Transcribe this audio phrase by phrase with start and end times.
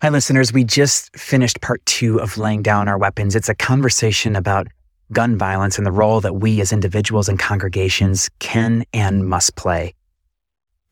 [0.00, 0.52] Hi, listeners.
[0.52, 3.34] We just finished part two of Laying Down Our Weapons.
[3.34, 4.68] It's a conversation about
[5.10, 9.94] gun violence and the role that we as individuals and congregations can and must play.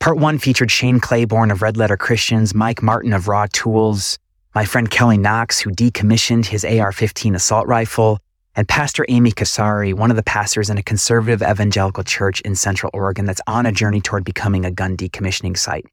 [0.01, 4.19] Part one featured Shane Claiborne of Red Letter Christians, Mike Martin of RAWtools,
[4.57, 8.19] my friend Kelly Knox, who decommissioned his AR 15 assault rifle,
[8.57, 12.91] and Pastor Amy Kasari, one of the pastors in a conservative evangelical church in Central
[12.93, 15.87] Oregon that's on a journey toward becoming a gun decommissioning site.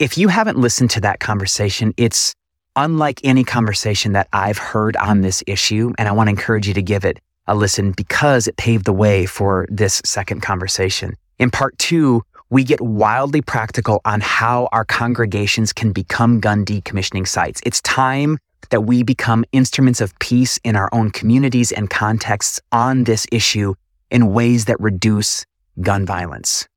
[0.00, 2.34] If you haven't listened to that conversation, it's
[2.78, 5.92] unlike any conversation that I've heard on this issue.
[5.98, 8.92] And I want to encourage you to give it a listen because it paved the
[8.92, 11.14] way for this second conversation.
[11.38, 17.26] In part two, we get wildly practical on how our congregations can become gun decommissioning
[17.26, 17.60] sites.
[17.66, 18.38] It's time
[18.70, 23.74] that we become instruments of peace in our own communities and contexts on this issue
[24.10, 25.44] in ways that reduce
[25.80, 26.68] gun violence.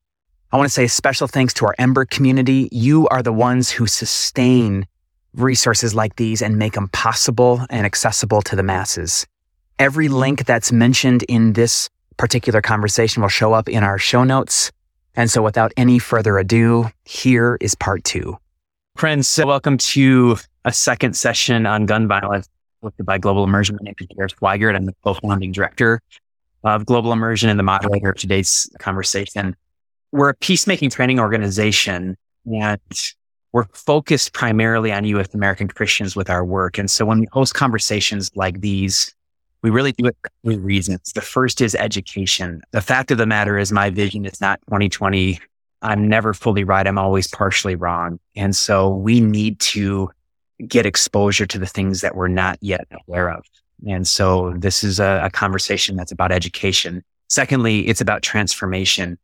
[0.52, 2.70] I want to say a special thanks to our Ember community.
[2.72, 4.86] You are the ones who sustain
[5.34, 9.26] resources like these and make them possible and accessible to the masses.
[9.80, 14.72] Every link that's mentioned in this particular conversation will show up in our show notes.
[15.16, 18.38] And so without any further ado, here is part two.
[18.96, 22.48] Friends, welcome to a second session on gun violence
[22.84, 23.78] hosted by Global Immersion.
[23.80, 24.76] My name is Jer Swigart.
[24.76, 26.02] I'm the co-founding director
[26.64, 29.56] of Global Immersion and the moderator of today's conversation.
[30.12, 32.80] We're a peacemaking training organization and
[33.54, 35.34] we're focused primarily on U.S.
[35.34, 36.78] American Christians with our work.
[36.78, 39.14] And so when we host conversations like these,
[39.62, 41.12] we really do it for reasons.
[41.14, 42.62] The first is education.
[42.72, 45.40] The fact of the matter is my vision is not 2020.
[45.82, 46.88] I'm never fully right.
[46.88, 48.20] I'm always partially wrong.
[48.36, 50.10] And so we need to
[50.68, 53.44] get exposure to the things that we're not yet aware of.
[53.88, 57.04] And so this is a, a conversation that's about education.
[57.30, 59.18] Secondly, it's about transformation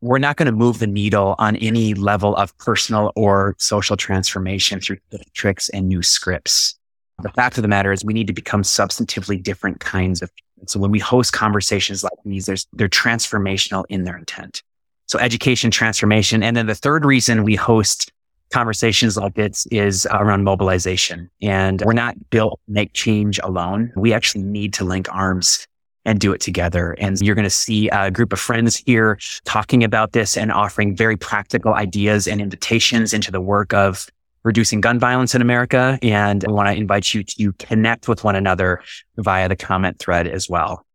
[0.00, 4.80] we're not going to move the needle on any level of personal or social transformation
[4.80, 4.98] through
[5.34, 6.78] tricks and new scripts.
[7.22, 10.68] The fact of the matter is we need to become substantively different kinds of people.
[10.68, 14.62] So when we host conversations like these, they're transformational in their intent.
[15.06, 16.42] So education, transformation.
[16.42, 18.12] And then the third reason we host
[18.50, 21.30] conversations like this is around mobilization.
[21.42, 23.92] And we're not built to make change alone.
[23.96, 25.66] We actually need to link arms
[26.04, 26.96] and do it together.
[26.98, 30.96] And you're going to see a group of friends here talking about this and offering
[30.96, 34.06] very practical ideas and invitations into the work of
[34.42, 35.98] reducing gun violence in America.
[36.02, 38.82] And I want to invite you to connect with one another
[39.18, 40.86] via the comment thread as well.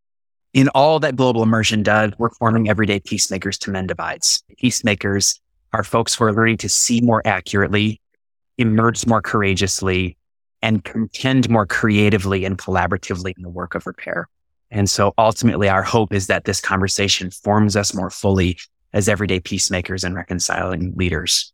[0.54, 4.42] In all that global immersion does, we're forming everyday peacemakers to mend divides.
[4.58, 5.42] Peacemakers
[5.74, 8.00] are folks who are learning to see more accurately,
[8.58, 10.18] emerge more courageously,
[10.62, 14.28] and contend more creatively and collaboratively in the work of repair.
[14.72, 18.58] And so ultimately our hope is that this conversation forms us more fully
[18.94, 21.54] as everyday peacemakers and reconciling leaders.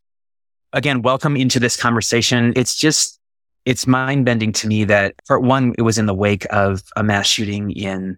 [0.73, 2.53] Again, welcome into this conversation.
[2.55, 3.19] It's just,
[3.66, 7.03] it's mind bending to me that for one, it was in the wake of a
[7.03, 8.17] mass shooting in,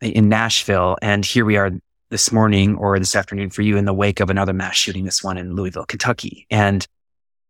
[0.00, 0.98] in Nashville.
[1.00, 1.70] And here we are
[2.10, 5.24] this morning or this afternoon for you in the wake of another mass shooting, this
[5.24, 6.46] one in Louisville, Kentucky.
[6.50, 6.86] And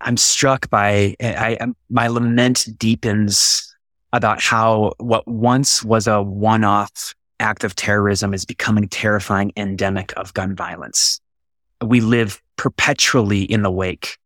[0.00, 3.73] I'm struck by, I, I my lament deepens
[4.14, 10.32] about how what once was a one-off act of terrorism is becoming terrifying endemic of
[10.34, 11.20] gun violence.
[11.82, 14.16] We live perpetually in the wake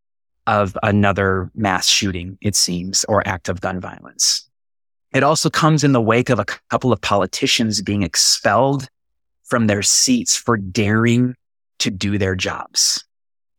[0.46, 4.46] of another mass shooting, it seems, or act of gun violence.
[5.14, 8.88] It also comes in the wake of a couple of politicians being expelled
[9.44, 11.34] from their seats for daring
[11.78, 13.02] to do their jobs.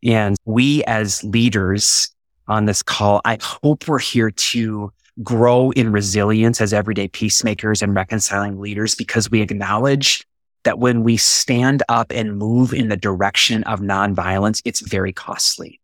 [0.03, 2.13] And we as leaders
[2.47, 4.91] on this call, I hope we're here to
[5.23, 10.25] grow in resilience as everyday peacemakers and reconciling leaders because we acknowledge
[10.63, 15.79] that when we stand up and move in the direction of nonviolence, it's very costly.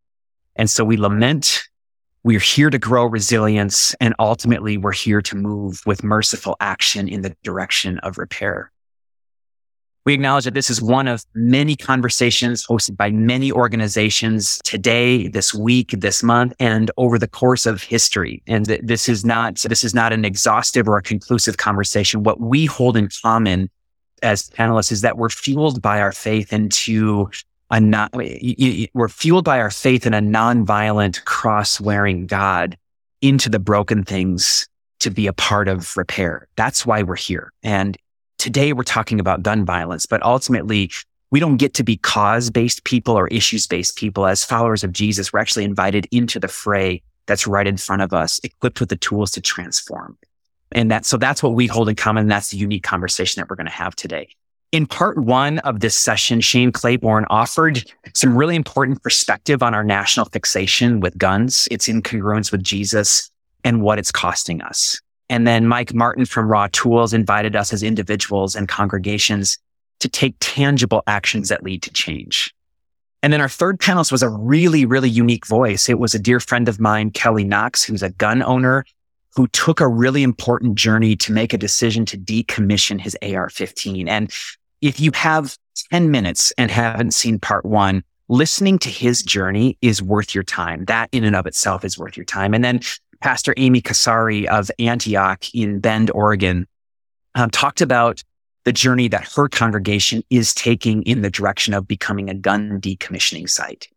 [0.56, 1.64] And so we lament.
[2.24, 7.22] We're here to grow resilience and ultimately we're here to move with merciful action in
[7.22, 8.72] the direction of repair.
[10.06, 15.52] We acknowledge that this is one of many conversations hosted by many organizations today, this
[15.52, 18.44] week, this month, and over the course of history.
[18.46, 22.22] And this is not, this is not an exhaustive or a conclusive conversation.
[22.22, 23.72] What we hold in common
[24.22, 27.32] as panelists is that we're fueled by our faith into
[27.72, 32.78] a non, we're fueled by our faith in a nonviolent cross wearing God
[33.22, 34.68] into the broken things
[35.00, 36.48] to be a part of repair.
[36.56, 37.52] That's why we're here.
[37.64, 37.98] And
[38.38, 40.92] today we're talking about gun violence, but ultimately
[41.32, 44.26] we don't get to be cause based people or issues based people.
[44.26, 48.14] As followers of Jesus, we're actually invited into the fray that's right in front of
[48.14, 50.18] us, equipped with the tools to transform.
[50.72, 52.28] And that, so that's what we hold in common.
[52.28, 54.30] That's the unique conversation that we're going to have today.
[54.72, 57.84] In part one of this session, Shane Claiborne offered
[58.14, 61.68] some really important perspective on our national fixation with guns.
[61.72, 63.32] It's in congruence with Jesus
[63.64, 65.00] and what it's costing us.
[65.30, 69.58] And then Mike Martin from RAWtools invited us as individuals and congregations
[70.00, 72.54] to take tangible actions that lead to change.
[73.24, 75.90] And then our third panelist was a really, really unique voice.
[75.90, 78.86] It was a dear friend of mine, Kelly Knox, who's a gun owner
[79.36, 84.08] who took a really important journey to make a decision to decommission his AR 15.
[84.08, 84.32] And
[84.82, 85.58] if you have
[85.92, 90.86] 10 minutes and haven't seen part one, listening to his journey is worth your time.
[90.86, 92.54] That in and of itself is worth your time.
[92.54, 92.80] And then
[93.22, 96.68] Pastor Amy Kasari of Antioch in Bend, Oregon,
[97.36, 98.24] um, talked about
[98.64, 103.50] the journey that her congregation is taking in the direction of becoming a gun decommissioning
[103.50, 103.88] site.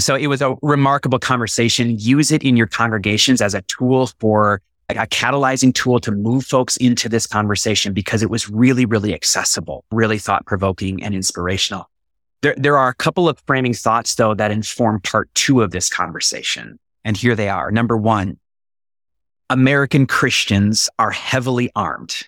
[0.00, 1.98] So it was a remarkable conversation.
[1.98, 6.76] Use it in your congregations as a tool for a catalyzing tool to move folks
[6.78, 11.88] into this conversation because it was really, really accessible, really thought provoking and inspirational.
[12.42, 15.90] There, there are a couple of framing thoughts though that inform part two of this
[15.90, 16.78] conversation.
[17.04, 17.70] And here they are.
[17.70, 18.38] Number one,
[19.48, 22.24] American Christians are heavily armed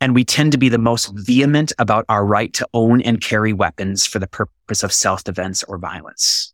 [0.00, 3.52] and we tend to be the most vehement about our right to own and carry
[3.52, 6.52] weapons for the purpose of self-defense or violence.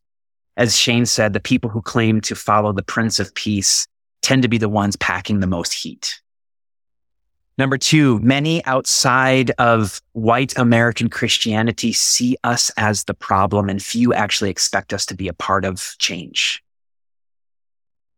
[0.56, 3.86] As Shane said, the people who claim to follow the Prince of Peace
[4.20, 6.20] tend to be the ones packing the most heat.
[7.58, 14.14] Number two, many outside of white American Christianity see us as the problem and few
[14.14, 16.62] actually expect us to be a part of change.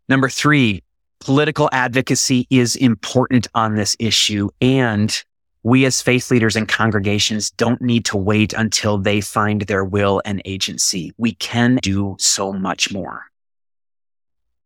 [0.09, 0.83] Number three,
[1.21, 5.25] political advocacy is important on this issue and
[5.63, 10.21] we as faith leaders and congregations don't need to wait until they find their will
[10.27, 11.13] and agency.
[11.17, 13.25] We can do so much more.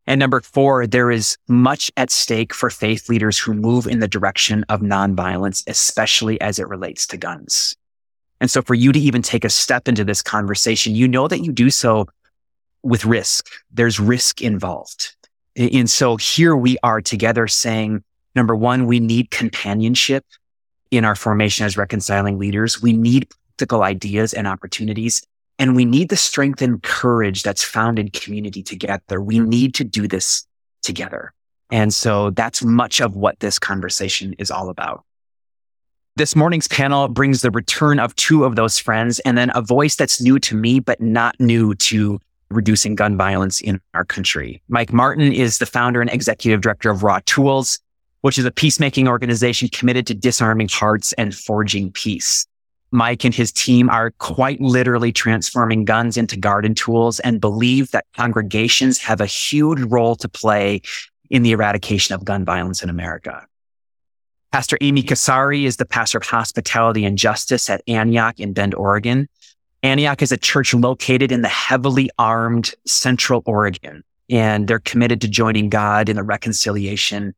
[0.08, 4.08] And number four, there is much at stake for faith leaders who move in the
[4.08, 7.76] direction of nonviolence, especially as it relates to guns.
[8.40, 11.44] And so for you to even take a step into this conversation, you know that
[11.44, 12.06] you do so
[12.82, 13.46] with risk.
[13.70, 15.14] There's risk involved.
[15.58, 18.04] And so here we are together saying,
[18.36, 20.24] number one, we need companionship
[20.92, 22.80] in our formation as reconciling leaders.
[22.80, 25.20] We need practical ideas and opportunities.
[25.58, 29.20] And we need the strength and courage that's found in community together.
[29.20, 30.46] We need to do this
[30.82, 31.32] together.
[31.70, 35.04] And so that's much of what this conversation is all about.
[36.14, 39.96] This morning's panel brings the return of two of those friends and then a voice
[39.96, 44.62] that's new to me, but not new to reducing gun violence in our country.
[44.68, 47.78] Mike Martin is the founder and executive director of RAWtools
[48.22, 52.46] which is a peacemaking organization committed to disarming hearts and forging peace.
[52.90, 58.06] Mike and his team are quite literally transforming guns into garden tools and believe that
[58.16, 60.80] congregations have a huge role to play
[61.28, 63.46] in the eradication of gun violence in America.
[64.52, 69.28] Pastor Amy Kasari is the pastor of hospitality and justice at Antioch in Bend, Oregon.
[69.82, 75.28] Antioch is a church located in the heavily armed central Oregon, and they're committed to
[75.28, 77.34] joining God in the reconciliation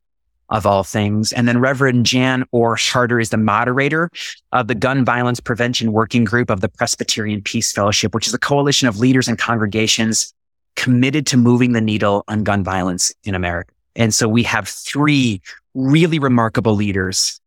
[0.49, 1.31] of all things.
[1.33, 4.09] And then Reverend Jan Orr Harter is the moderator
[4.51, 8.39] of the Gun Violence Prevention Working Group of the Presbyterian Peace Fellowship, which is a
[8.39, 10.33] coalition of leaders and congregations
[10.75, 13.73] committed to moving the needle on gun violence in America.
[13.95, 15.41] And so we have three
[15.73, 17.40] really remarkable leaders,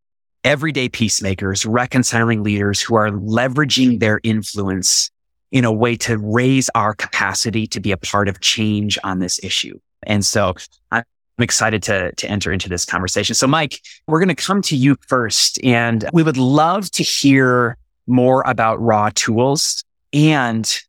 [0.44, 5.11] everyday peacemakers, reconciling leaders who are leveraging their influence
[5.50, 9.43] in a way to raise our capacity to be a part of change on this
[9.43, 9.79] issue.
[10.05, 10.55] And so
[10.91, 11.05] I'm
[11.38, 13.35] excited to, to enter into this conversation.
[13.35, 17.77] So, Mike, we're going to come to you first, and we would love to hear
[18.06, 20.81] more about RAWtools and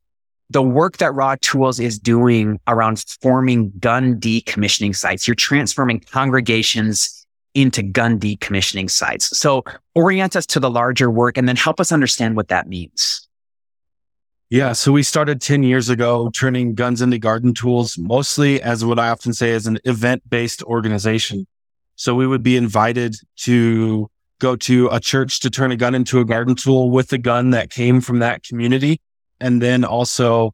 [0.50, 5.28] the work that RAWtools is doing around forming gun decommissioning sites.
[5.28, 7.25] You're transforming congregations
[7.56, 9.38] into gun decommissioning sites.
[9.38, 9.64] So,
[9.96, 13.26] orient us to the larger work and then help us understand what that means.
[14.50, 14.74] Yeah.
[14.74, 19.10] So we started 10 years ago turning guns into garden tools, mostly as what I
[19.10, 21.48] often say is an event based organization.
[21.96, 24.10] So we would be invited to
[24.40, 27.52] go to a church to turn a gun into a garden tool with a gun
[27.52, 29.02] that came from that community.
[29.40, 30.54] And then also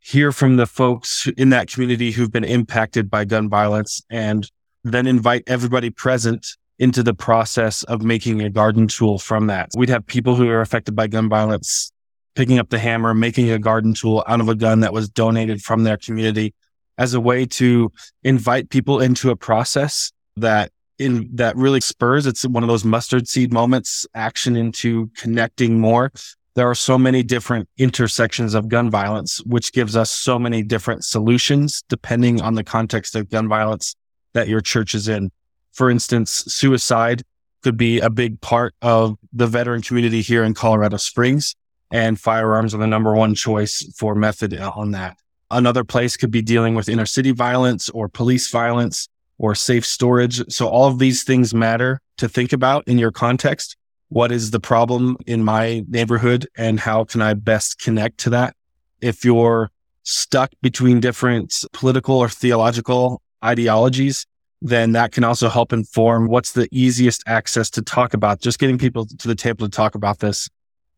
[0.00, 4.50] hear from the folks in that community who've been impacted by gun violence and
[4.84, 6.46] then invite everybody present
[6.78, 9.70] into the process of making a garden tool from that.
[9.76, 11.92] We'd have people who are affected by gun violence
[12.34, 15.62] picking up the hammer, making a garden tool out of a gun that was donated
[15.62, 16.52] from their community
[16.98, 22.26] as a way to invite people into a process that in that really spurs.
[22.26, 26.12] It's one of those mustard seed moments, action into connecting more.
[26.54, 31.04] There are so many different intersections of gun violence, which gives us so many different
[31.04, 33.96] solutions depending on the context of gun violence
[34.34, 35.30] that your church is in.
[35.72, 37.22] For instance, suicide
[37.62, 41.56] could be a big part of the veteran community here in Colorado Springs
[41.94, 45.16] and firearms are the number one choice for method on that.
[45.50, 49.08] Another place could be dealing with inner city violence or police violence.
[49.36, 50.40] or safe storage.
[50.48, 53.76] So all of these things matter to think about in your context.
[54.08, 58.54] What is the problem in my neighborhood and how can I best connect to that?
[59.00, 59.72] If you're
[60.04, 64.26] stuck between different political or theological ideologies,
[64.62, 68.78] then that can also help inform what's the easiest access to talk about, just getting
[68.78, 70.48] people to the table to talk about this.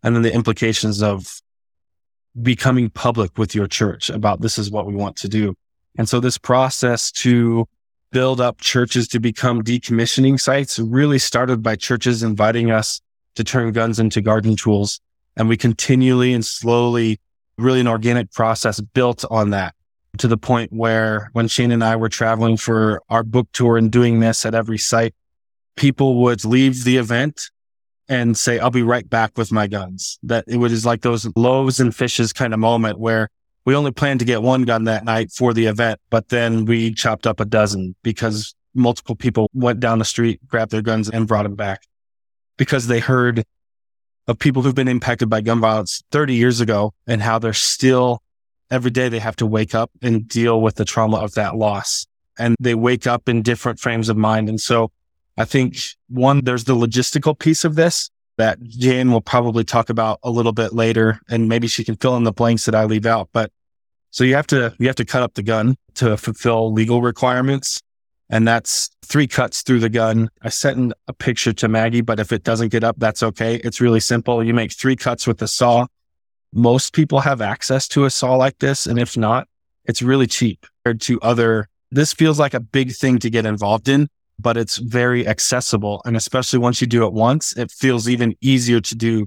[0.02, 1.40] And then the implications of
[2.40, 5.54] becoming public with your church about this is what we want to do.
[5.98, 7.66] And so this process to
[8.12, 13.00] build up churches to become decommissioning sites really started by churches inviting us
[13.34, 15.00] to turn guns into garden tools.
[15.36, 17.18] And we continually and slowly,
[17.58, 19.74] really an organic process built on that
[20.16, 23.90] to the point where when Shane and I were traveling for our book tour and
[23.90, 25.14] doing this at every site,
[25.76, 27.50] people would leave the event
[28.08, 30.18] and say, I'll be right back with my guns.
[30.22, 33.28] That it was like those loaves and fishes kind of moment where
[33.64, 36.94] we only planned to get one gun that night for the event, but then we
[36.94, 41.26] chopped up a dozen because multiple people went down the street, grabbed their guns and
[41.26, 41.82] brought them back
[42.56, 43.44] because they heard
[44.28, 48.22] of people who've been impacted by gun violence 30 years ago and how they're still
[48.70, 52.06] every day they have to wake up and deal with the trauma of that loss.
[52.38, 54.48] And they wake up in different frames of mind.
[54.48, 54.90] And so
[55.38, 60.18] I think one, there's the logistical piece of this that Jan will probably talk about
[60.22, 63.06] a little bit later, and maybe she can fill in the blanks that I leave
[63.06, 63.30] out.
[63.32, 63.50] But
[64.10, 67.80] so you have to, you have to cut up the gun to fulfill legal requirements.
[68.28, 70.28] And that's three cuts through the gun.
[70.42, 73.56] I sent a picture to Maggie, but if it doesn't get up, that's okay.
[73.56, 74.42] It's really simple.
[74.42, 75.86] You make three cuts with the saw.
[76.52, 78.86] Most people have access to a saw like this.
[78.86, 79.48] And if not,
[79.84, 81.68] it's really cheap compared to other.
[81.90, 86.02] This feels like a big thing to get involved in but it's very accessible.
[86.04, 89.26] And especially once you do it once, it feels even easier to do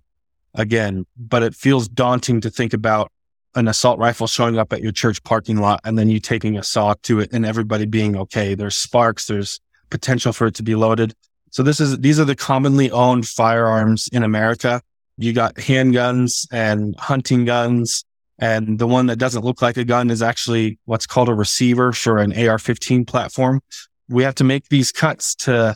[0.54, 1.06] again.
[1.18, 3.12] But it feels daunting to think about
[3.56, 6.64] an assault rifle showing up at your church parking lot and then you taking a
[6.64, 8.54] saw to it and everybody being okay.
[8.54, 9.60] There's sparks, there's
[9.90, 11.16] potential for it to be loaded.
[11.52, 14.82] So this is, these are the commonly owned firearms in America.
[15.20, 18.04] You got handguns and hunting guns.
[18.42, 21.92] And the one that doesn't look like a gun is actually what's called a receiver
[21.92, 23.62] for an AR 15 platform
[24.10, 25.76] we have to make these cuts to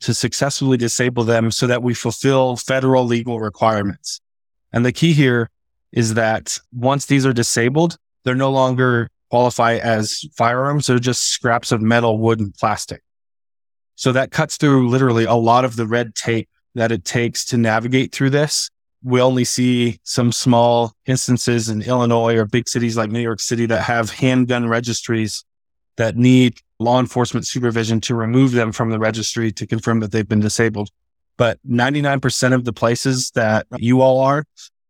[0.00, 4.20] to successfully disable them so that we fulfill federal legal requirements.
[4.72, 5.50] And the key here
[5.92, 10.86] is that once these are disabled, they're no longer qualify as firearms.
[10.86, 13.02] They're just scraps of metal, wood, and plastic.
[13.96, 17.58] So that cuts through literally a lot of the red tape that it takes to
[17.58, 18.70] navigate through this.
[19.02, 23.66] We only see some small instances in Illinois or big cities like New York City
[23.66, 25.44] that have handgun registries
[25.96, 30.28] that need law enforcement supervision to remove them from the registry to confirm that they've
[30.28, 30.90] been disabled.
[31.36, 34.44] But 99% of the places that you all are,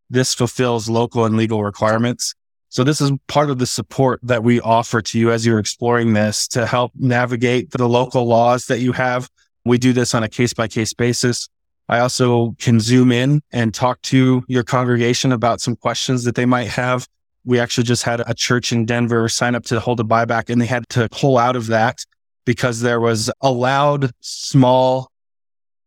[0.09, 2.35] this fulfills local and legal requirements.
[2.69, 6.13] So this is part of the support that we offer to you as you're exploring
[6.13, 9.29] this to help navigate the local laws that you have.
[9.65, 11.49] We do this on a case by case basis.
[11.91, 16.45] I also can zoom in and talk to your congregation about some questions that they
[16.45, 17.07] might have
[17.43, 20.61] we actually just had a church in Denver sign up to hold a buyback and
[20.61, 22.05] they had to pull out of that
[22.45, 25.11] because there was a loud, small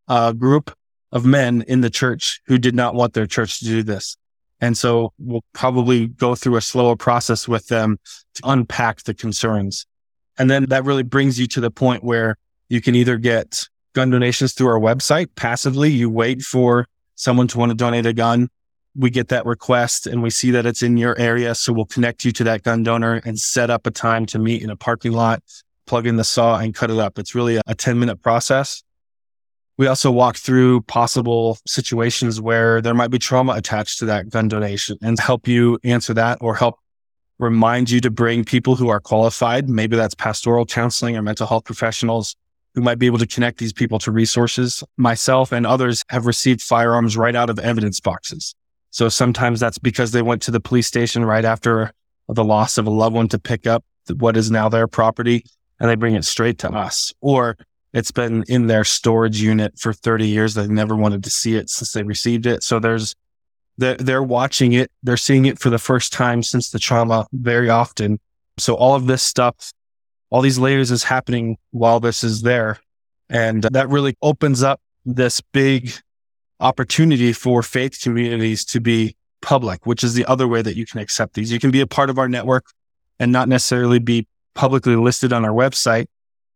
[0.08, 0.74] uh, group
[1.12, 4.16] of men in the church who did not want their church to do this.
[4.60, 7.98] And so we'll probably go through a slower process with them
[8.34, 9.86] to unpack the concerns.
[10.38, 12.36] And then that really brings you to the point where
[12.68, 15.90] you can either get gun donations through our website passively.
[15.90, 18.48] You wait for someone to want to donate a gun
[18.96, 21.54] we get that request and we see that it's in your area.
[21.54, 24.62] So we'll connect you to that gun donor and set up a time to meet
[24.62, 25.42] in a parking lot,
[25.86, 27.18] plug in the saw and cut it up.
[27.18, 28.82] It's really a 10 minute process.
[29.76, 34.46] We also walk through possible situations where there might be trauma attached to that gun
[34.46, 36.78] donation and help you answer that or help
[37.40, 39.68] remind you to bring people who are qualified.
[39.68, 42.36] Maybe that's pastoral counseling or mental health professionals
[42.74, 44.82] who might be able to connect these people to resources.
[44.96, 48.54] Myself and others have received firearms right out of evidence boxes.
[48.90, 51.92] So sometimes that's because they went to the police station right after
[52.28, 53.84] the loss of a loved one to pick up
[54.18, 55.44] what is now their property
[55.80, 57.12] and they bring it straight to us.
[57.20, 57.56] Or
[57.92, 60.54] it's been in their storage unit for 30 years.
[60.54, 62.62] They never wanted to see it since they received it.
[62.62, 63.14] So there's,
[63.78, 64.90] they're, they're watching it.
[65.02, 68.18] They're seeing it for the first time since the trauma very often.
[68.58, 69.72] So all of this stuff,
[70.34, 72.80] all these layers is happening while this is there.
[73.28, 75.92] And that really opens up this big
[76.58, 80.98] opportunity for faith communities to be public, which is the other way that you can
[80.98, 81.52] accept these.
[81.52, 82.66] You can be a part of our network
[83.20, 84.26] and not necessarily be
[84.56, 86.06] publicly listed on our website,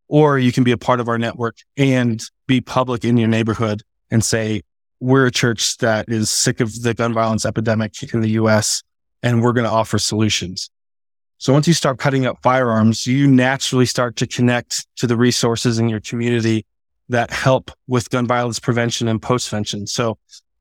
[0.09, 3.85] or you can be a part of our network and be public in your neighborhood
[4.11, 4.63] and say,
[4.99, 8.83] we're a church that is sick of the gun violence epidemic in the US
[9.23, 10.69] and we're going to offer solutions.
[11.39, 15.79] So once you start cutting up firearms, you naturally start to connect to the resources
[15.79, 16.67] in your community
[17.09, 19.89] that help with gun violence prevention and postvention.
[19.89, 20.19] So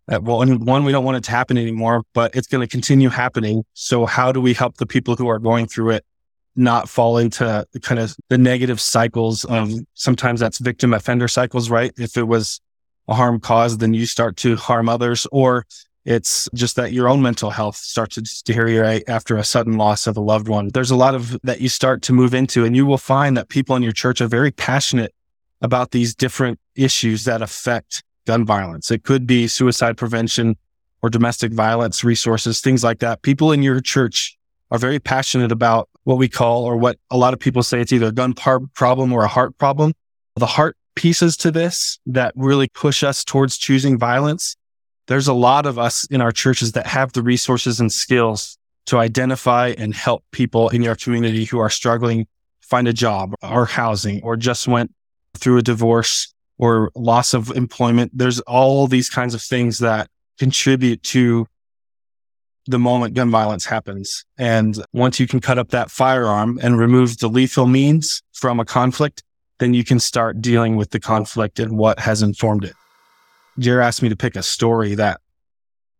[0.10, 3.10] uh, well, one, we don't want it to happen anymore, but it's going to continue
[3.10, 3.65] happening.
[3.74, 6.05] So how do we help the people who are going through it
[6.55, 11.91] not fall into kind of the negative cycles of sometimes that's victim offender cycles, right?
[11.98, 12.62] If it was
[13.07, 15.65] a harm caused, then you start to harm others, or
[16.08, 20.16] it's just that your own mental health starts to deteriorate after a sudden loss of
[20.16, 20.70] a loved one.
[20.74, 23.50] There's a lot of that you start to move into, and you will find that
[23.50, 25.14] people in your church are very passionate
[25.62, 28.90] about these different issues that affect gun violence.
[28.90, 30.56] It could be suicide prevention
[31.02, 33.22] or domestic violence resources, things like that.
[33.22, 34.38] People in your church
[34.72, 37.92] are very passionate about what we call, or what a lot of people say, it's
[37.92, 39.92] either a gun par- problem or a heart problem.
[40.38, 44.56] The heart pieces to this that really push us towards choosing violence.
[45.08, 48.98] There's a lot of us in our churches that have the resources and skills to
[48.98, 52.28] identify and help people in your community who are struggling
[52.62, 54.94] find a job or housing or just went
[55.38, 58.12] through a divorce or loss of employment.
[58.14, 61.48] There's all these kinds of things that contribute to
[62.66, 64.26] the moment gun violence happens.
[64.38, 68.66] And once you can cut up that firearm and remove the lethal means from a
[68.66, 69.24] conflict,
[69.60, 72.74] then you can start dealing with the conflict and what has informed it.
[73.60, 75.22] Jer asked me to pick a story that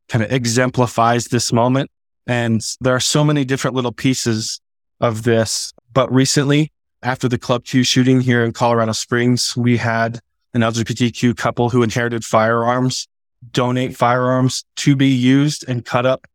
[0.10, 1.90] kind of exemplifies this moment.
[2.26, 4.60] And there are so many different little pieces
[5.00, 5.74] of this.
[5.94, 6.72] But recently,
[7.04, 10.20] after the Club Q shooting here in Colorado Springs, we had
[10.54, 13.08] an LGBTQ couple who inherited firearms
[13.52, 16.28] donate firearms to be used and cut up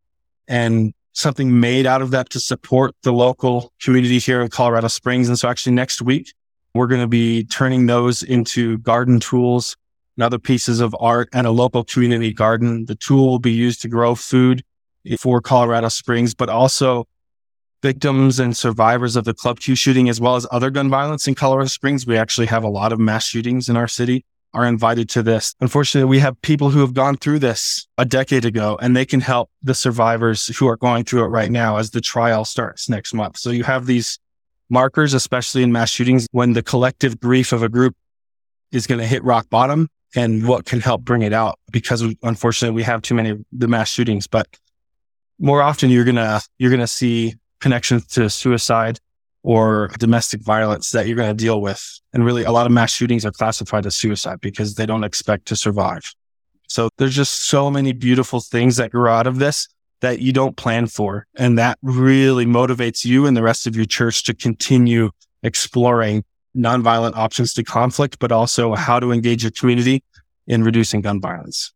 [0.49, 5.29] and something made out of that to support the local community here in Colorado Springs.
[5.29, 6.33] And so actually next week,
[6.75, 9.77] we're going to be turning those into garden tools
[10.17, 12.87] and other pieces of art and a local community garden.
[12.87, 14.63] The tool will be used to grow food
[15.19, 17.07] for Colorado Springs, but also
[17.83, 21.35] victims and survivors of the Club Q shooting, as well as other gun violence in
[21.35, 22.07] Colorado Springs.
[22.07, 25.55] We actually have a lot of mass shootings in our city are invited to this.
[25.61, 29.21] Unfortunately, we have people who have gone through this a decade ago and they can
[29.21, 33.15] help the survivors who are going through it right now as the trial starts next
[33.15, 33.39] month.
[33.39, 34.19] So you have these
[34.69, 37.97] markers, especially in mass shootings, when the collective grief of a group
[38.73, 42.75] is going to hit rock bottom and what can help bring it out because unfortunately
[42.75, 44.47] we have too many the mass shootings, but
[45.39, 48.99] more often you're to, you're to see connections to suicide
[49.43, 52.01] or domestic violence that you're to deal with.
[52.13, 55.47] And really, a lot of mass shootings are classified as suicide because they don't expect
[55.47, 56.03] to survive.
[56.69, 59.69] So there's just so many beautiful things that grow out of this
[60.01, 61.27] that you don't plan for.
[61.37, 65.11] And that really motivates you and the rest of your church to continue
[65.43, 66.25] exploring
[66.57, 70.03] nonviolent options to conflict, but also how to engage your community
[70.47, 71.73] in reducing gun violence.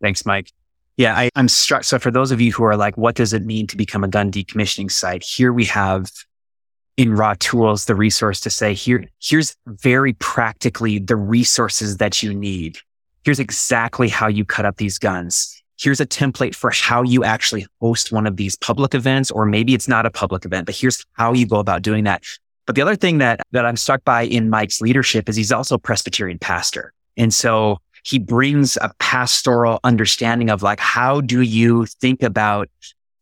[0.00, 0.52] Thanks, Mike.
[0.96, 1.84] Yeah, I, am struck.
[1.84, 4.08] So for those of you who are like, what does it mean to become a
[4.08, 5.22] gun decommissioning site?
[5.22, 6.10] Here we have
[6.96, 12.78] in RAWtools the resource to say here here's very practically the resources that you need
[13.24, 17.66] here's exactly how you cut up these guns here's a template for how you actually
[17.80, 21.04] host one of these public events or maybe it's not a public event but here's
[21.12, 22.24] how you go about doing that
[22.66, 25.76] but the other thing that that i'm struck by in mike's leadership is he's also
[25.76, 31.86] a presbyterian pastor and so he brings a pastoral understanding of like how do you
[31.86, 32.68] think about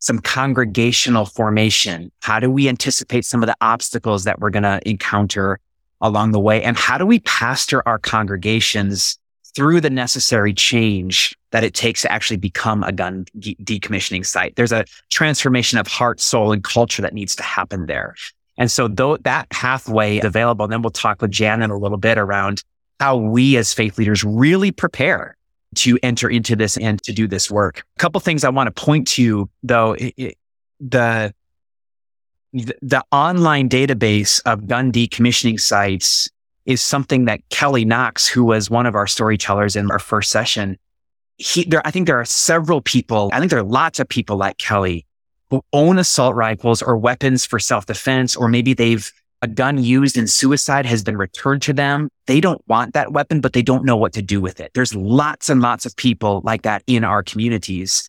[0.05, 2.13] some congregational formation?
[2.21, 5.59] How do we anticipate some of the obstacles that we're going to encounter
[6.03, 6.63] along the way?
[6.63, 9.19] And how do we pastor our congregations
[9.57, 14.57] through the necessary change that it takes to actually become a gun de- decommissioning site?
[14.57, 18.15] There's a transformation of heart, soul, and culture that needs to happen there.
[18.57, 21.99] And so though that pathway is available, and then we'll talk with Janet a little
[21.99, 22.63] bit around
[23.01, 25.37] how we as faith leaders really prepare
[25.77, 27.83] to enter into this and to do this work.
[27.97, 30.39] A couple things I want to point to though, it, it,
[30.81, 31.35] the,
[32.53, 36.29] the online database of gun decommissioning sites
[36.67, 40.79] is something that Kelly Knox, who was one of our storytellers in our first session,
[41.37, 44.37] he, there, I think there are several people, I think there are lots of people
[44.37, 45.05] like Kelly
[45.73, 49.11] own assault rifles or weapons for self defense, or maybe they've
[49.43, 52.09] a gun used in suicide has been returned to them.
[52.27, 54.71] They don't want that weapon, but they don't know what to do with it.
[54.73, 58.09] There's lots and lots of people like that in our communities.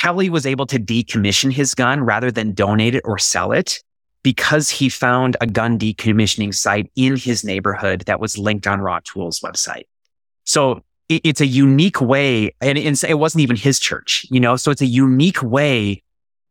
[0.00, 3.80] Kelly was able to decommission his gun rather than donate it or sell it
[4.24, 9.42] because he found a gun decommissioning site in his neighborhood that was linked on RAWtools
[9.42, 9.84] website.
[10.44, 14.80] So it's a unique way, and it wasn't even his church, you know, so it's
[14.80, 16.02] a unique way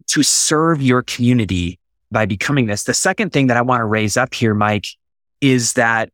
[0.08, 1.80] to serve your community
[2.12, 2.84] by becoming this.
[2.84, 4.88] The second thing that I want to raise up here, Mike,
[5.42, 6.10] is that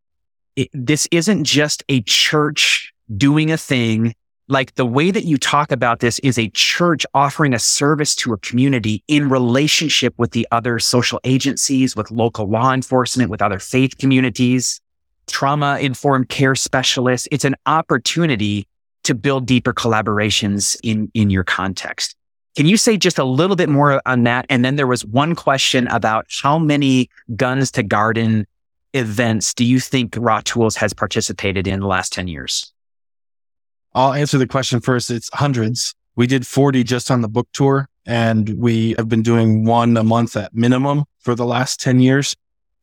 [0.56, 4.14] it, this isn't just a church doing a thing
[4.50, 8.34] like the way that you talk about this is a church offering a service to
[8.34, 13.60] a community in relationship with the other social agencies, with local law enforcement, with other
[13.60, 14.82] faith communities,
[15.28, 17.28] trauma informed care specialists.
[17.32, 18.68] It's an opportunity
[19.04, 22.16] to build deeper collaborations in, in your context.
[22.56, 24.46] Can you say just a little bit more on that?
[24.50, 28.48] And then there was one question about how many guns to garden
[28.94, 32.74] events do you think RAWtools has participated in the last 10 years?
[33.94, 35.10] I'll answer the question first.
[35.12, 35.94] It's hundreds.
[36.16, 40.04] We did 40 just on the book tour and we have been doing one a
[40.04, 42.36] month at minimum for the last 10 years.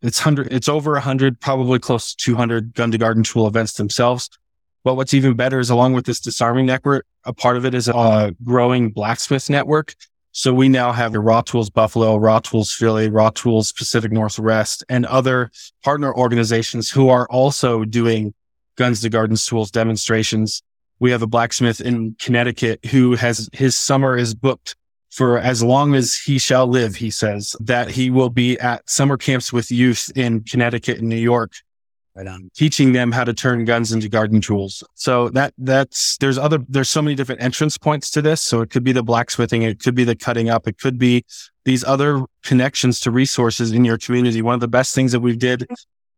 [0.03, 3.73] It's hundred, it's over a hundred, probably close to 200 gun to garden tool events
[3.75, 4.31] themselves.
[4.85, 7.89] But what's even better is along with this disarming network, a part of it is
[7.89, 9.95] a growing blacksmith network.
[10.33, 15.51] So we now have the RAWtools Buffalo, RAWtools Philly, RAWtools Pacific Northwest, and other
[15.83, 18.35] partner organizations who are also doing
[18.77, 20.63] guns to garden tools demonstrations
[20.99, 24.77] we have a blacksmith in Connecticut who has his summer is booked
[25.11, 26.97] for as long as he shall live.
[26.97, 31.17] He says that he will be at summer camps with youth in Connecticut and New
[31.17, 31.53] York.
[32.17, 34.83] Right um, teaching them how to turn guns into garden tools.
[34.95, 38.41] So that, that's, there's other, there's so many different entrance points to this.
[38.41, 39.61] So it could be the blacksmithing.
[39.63, 40.67] It could be the cutting up.
[40.67, 41.27] It could be
[41.67, 44.41] these other connections to resources in your community.
[44.41, 45.67] One of the best things that we did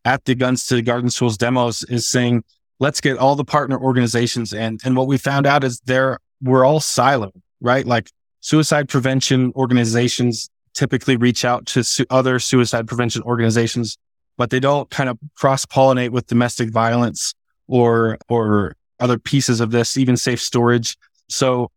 [0.04, 2.44] at the guns to garden tools demos is saying,
[2.78, 4.78] let's get all the partner organizations in.
[4.84, 7.84] And what we found out is they're, we're all siloed, right?
[7.84, 8.08] Like
[8.38, 13.98] suicide prevention organizations typically reach out to su- other suicide prevention organizations,
[14.38, 17.34] but they don't kind of cross pollinate with domestic violence
[17.66, 20.96] or, or other pieces of this, even safe storage.
[21.28, 21.70] So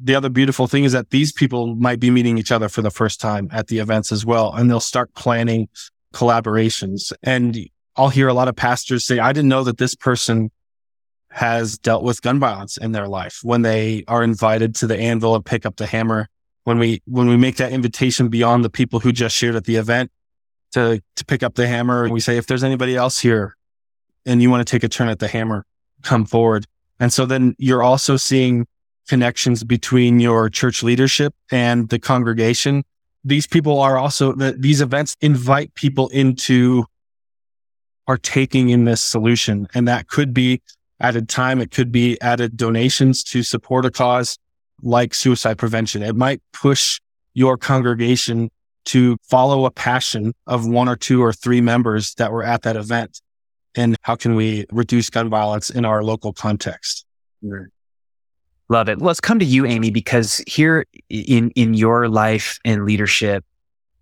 [0.00, 2.90] the other beautiful thing is that these people might be meeting each other for the
[2.90, 5.68] first time at the events as well, and they'll start planning
[6.14, 7.12] collaborations.
[7.22, 7.58] And
[7.96, 10.50] I'll hear a lot of pastors say, I didn't know that this person
[11.30, 15.34] has dealt with gun violence in their life when they are invited to the anvil
[15.34, 16.28] and pick up the hammer.
[16.64, 19.76] When we, when we make that invitation beyond the people who just shared at the
[19.76, 20.12] event
[20.72, 23.56] to, to pick up the hammer, And we say, if there's anybody else here
[24.26, 25.64] and you want to take a turn at the hammer,
[26.02, 26.66] come forward.
[26.98, 28.66] And so then you're also seeing
[29.08, 32.84] connections between your church leadership and the congregation.
[33.24, 36.84] These people are also, the, these events invite people into
[38.06, 39.68] partaking in this solution.
[39.74, 40.60] And that could be
[41.00, 41.60] added time.
[41.60, 44.38] It could be added donations to support a cause
[44.82, 46.02] like suicide prevention.
[46.02, 47.00] It might push
[47.34, 48.50] your congregation
[48.86, 52.76] to follow a passion of one or two or three members that were at that
[52.76, 53.20] event.
[53.74, 57.04] And how can we reduce gun violence in our local context?
[58.68, 59.00] Love it.
[59.00, 63.44] Let's come to you, Amy, because here in, in your life and leadership,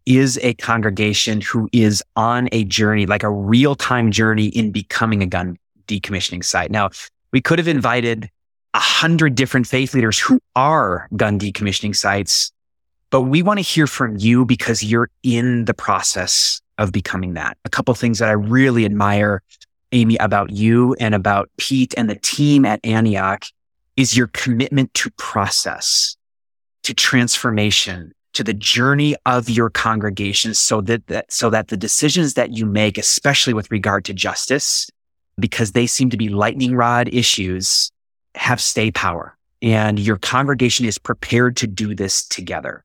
[0.07, 5.23] is a congregation who is on a journey, like a real time journey in becoming
[5.23, 6.71] a gun decommissioning site.
[6.71, 6.90] Now,
[7.33, 8.31] we could have invited
[8.75, 12.51] a hundred different faith leaders who are gun decommissioning sites,
[13.11, 17.59] but we want to hear from you because you're in the process of becoming that.
[17.64, 19.42] A couple things that I really admire,
[19.92, 23.44] Amy, about you and about Pete and the team at Antioch
[23.96, 26.16] is your commitment to process,
[26.85, 32.35] to transformation, to the journey of your congregation so that, that so that the decisions
[32.35, 34.88] that you make, especially with regard to justice,
[35.38, 37.90] because they seem to be lightning rod issues,
[38.37, 39.37] have stay power.
[39.62, 42.85] And your congregation is prepared to do this together.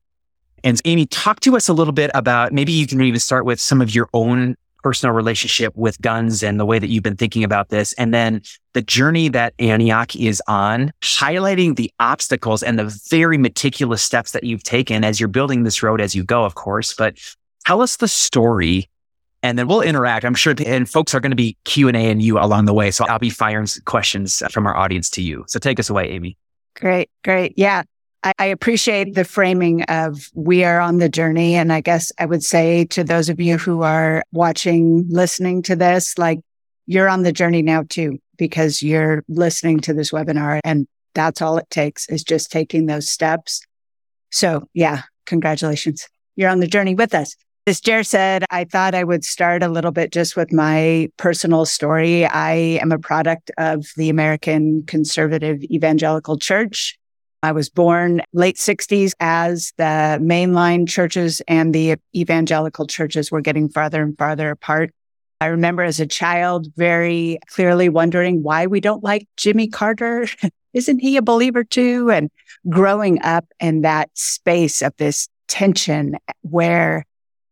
[0.64, 3.60] And Amy, talk to us a little bit about maybe you can even start with
[3.60, 7.42] some of your own personal relationship with guns and the way that you've been thinking
[7.42, 7.92] about this.
[7.94, 8.40] And then
[8.72, 14.44] the journey that Antioch is on, highlighting the obstacles and the very meticulous steps that
[14.44, 16.94] you've taken as you're building this road as you go, of course.
[16.94, 17.18] But
[17.66, 18.88] tell us the story
[19.42, 20.24] and then we'll interact.
[20.24, 22.74] I'm sure, and folks are going to be Q and A and you along the
[22.74, 22.90] way.
[22.90, 25.44] So I'll be firing questions from our audience to you.
[25.48, 26.36] So take us away, Amy.
[26.74, 27.54] Great, great.
[27.56, 27.82] Yeah.
[28.38, 31.54] I, appreciate the framing of we are on the journey.
[31.54, 35.76] And I guess I would say to those of you who are watching, listening to
[35.76, 36.40] this, like
[36.86, 41.56] you're on the journey now too, because you're listening to this webinar and that's all
[41.58, 43.62] it takes is just taking those steps.
[44.30, 46.08] So yeah, congratulations.
[46.34, 47.34] You're on the journey with us.
[47.68, 51.64] As Jer said, I thought I would start a little bit just with my personal
[51.64, 52.24] story.
[52.24, 56.96] I am a product of the American Conservative Evangelical Church.
[57.42, 63.68] I was born late 60s as the mainline churches and the evangelical churches were getting
[63.68, 64.90] farther and farther apart.
[65.40, 70.26] I remember as a child very clearly wondering why we don't like Jimmy Carter.
[70.72, 72.10] Isn't he a believer too?
[72.10, 72.30] And
[72.68, 77.04] growing up in that space of this tension where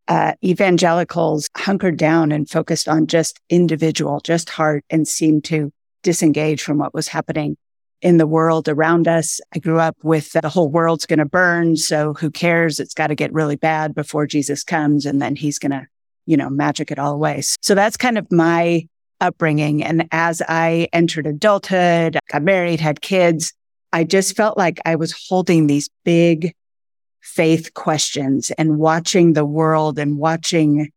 [0.09, 6.63] uh, evangelicals hunkered down and focused on just individual, just heart and seemed to disengage
[6.63, 7.57] from what was happening
[8.05, 9.41] in the world around us.
[9.55, 11.77] I grew up with the whole world's going to burn.
[11.77, 12.79] So who cares?
[12.79, 15.87] It's got to get really bad before Jesus comes and then he's going to,
[16.27, 17.41] you know, magic it all away.
[17.63, 18.87] So that's kind of my
[19.23, 19.83] upbringing.
[19.83, 23.55] And as I entered adulthood, got married, had kids,
[23.91, 26.55] I just felt like I was holding these big
[27.23, 30.91] faith questions and watching the world and watching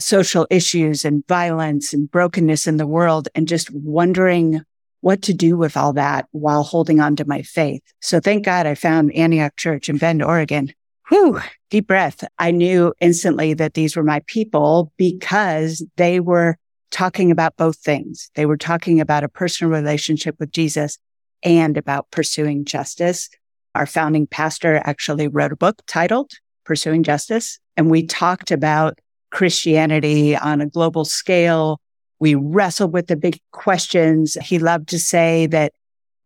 [0.00, 4.62] social issues and violence and brokenness in the world and just wondering
[5.08, 7.80] what to do with all that while holding on to my faith.
[8.02, 10.70] So thank God I found Antioch Church in Bend, Oregon.
[11.08, 11.40] Whew,
[11.70, 12.24] deep breath.
[12.38, 16.58] I knew instantly that these were my people because they were
[16.90, 18.30] talking about both things.
[18.34, 20.98] They were talking about a personal relationship with Jesus
[21.42, 23.30] and about pursuing justice.
[23.74, 26.32] Our founding pastor actually wrote a book titled
[26.66, 27.58] Pursuing Justice.
[27.78, 28.98] And we talked about
[29.30, 31.80] Christianity on a global scale.
[32.20, 34.36] We wrestled with the big questions.
[34.42, 35.72] He loved to say that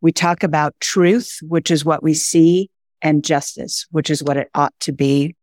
[0.00, 4.48] we talk about truth, which is what we see, and justice, which is what it
[4.54, 5.36] ought to be.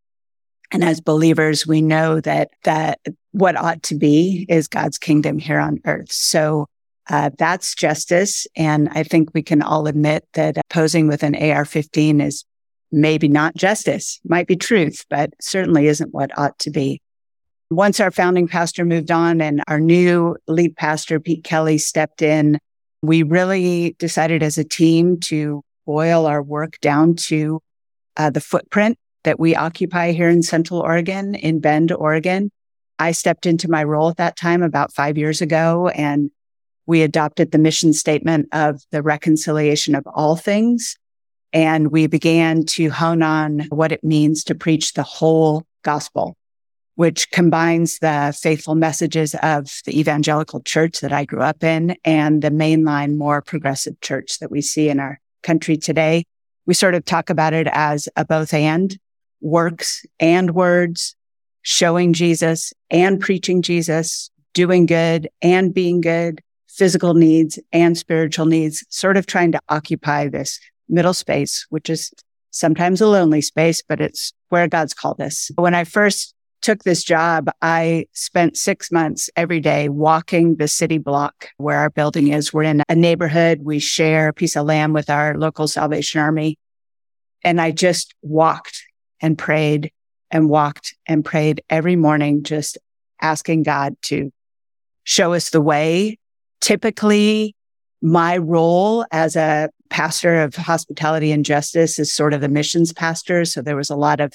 [0.71, 2.99] And as believers, we know that that
[3.31, 6.11] what ought to be is God's kingdom here on earth.
[6.11, 6.67] So
[7.09, 8.45] uh, that's justice.
[8.55, 12.45] And I think we can all admit that posing with an AR-15 is
[12.91, 17.01] maybe not justice, might be truth, but certainly isn't what ought to be.
[17.71, 22.57] Once our founding pastor moved on and our new lead pastor, Pete Kelly, stepped in,
[23.03, 27.61] we really decided as a team to boil our work down to
[28.17, 32.49] uh, the footprint that we occupy here in Central Oregon, in Bend, Oregon.
[32.97, 36.31] I stepped into my role at that time about five years ago and
[36.87, 40.97] we adopted the mission statement of the reconciliation of all things.
[41.53, 46.35] And we began to hone on what it means to preach the whole gospel
[46.99, 52.41] which combines the faithful messages of the evangelical church that I grew up in and
[52.41, 56.25] the mainline, more progressive church that we see in our country today.
[56.65, 58.99] We sort of talk about it as a both and
[59.39, 61.15] works and words,
[61.61, 68.85] showing Jesus and preaching Jesus, doing good and being good, physical needs and spiritual needs,
[68.89, 70.59] sort of trying to occupy this
[70.89, 72.11] middle space, which is
[72.51, 75.49] sometimes a lonely space, but it's where God's called us.
[75.55, 80.97] When I first took this job, I spent six months every day walking the city
[80.97, 82.53] block where our building is.
[82.53, 83.61] We're in a neighborhood.
[83.63, 86.57] We share a piece of land with our local Salvation Army.
[87.43, 88.83] And I just walked
[89.21, 89.91] and prayed
[90.31, 92.77] and walked and prayed every morning, just
[93.21, 94.31] asking God to
[95.03, 96.17] show us the way.
[96.61, 97.55] Typically,
[98.01, 103.43] my role as a pastor of hospitality and justice is sort of the missions pastor.
[103.45, 104.33] So there was a lot of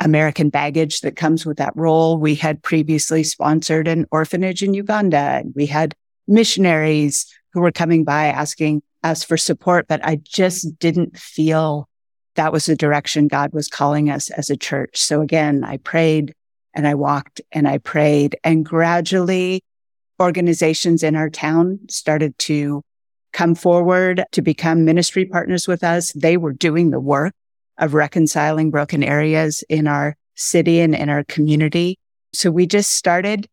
[0.00, 2.18] American baggage that comes with that role.
[2.18, 5.94] We had previously sponsored an orphanage in Uganda and we had
[6.26, 11.88] missionaries who were coming by asking us for support, but I just didn't feel
[12.34, 14.98] that was the direction God was calling us as a church.
[14.98, 16.34] So again, I prayed
[16.74, 19.62] and I walked and I prayed and gradually
[20.20, 22.82] organizations in our town started to
[23.32, 26.12] come forward to become ministry partners with us.
[26.12, 27.34] They were doing the work
[27.78, 31.98] of reconciling broken areas in our city and in our community.
[32.32, 33.48] So we just started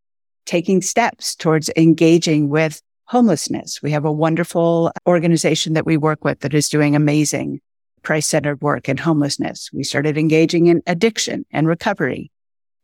[0.45, 3.81] taking steps towards engaging with homelessness.
[3.81, 7.60] We have a wonderful organization that we work with that is doing amazing
[8.03, 9.69] Christ centered work in homelessness.
[9.71, 12.31] We started engaging in addiction and recovery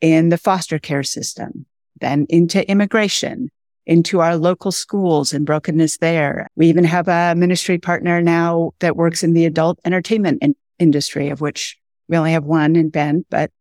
[0.01, 1.65] in the foster care system,
[1.99, 3.49] then into immigration,
[3.85, 6.47] into our local schools and brokenness there.
[6.55, 10.39] We even have a ministry partner now that works in the adult entertainment
[10.79, 13.51] industry, of which we only have one in Bend, but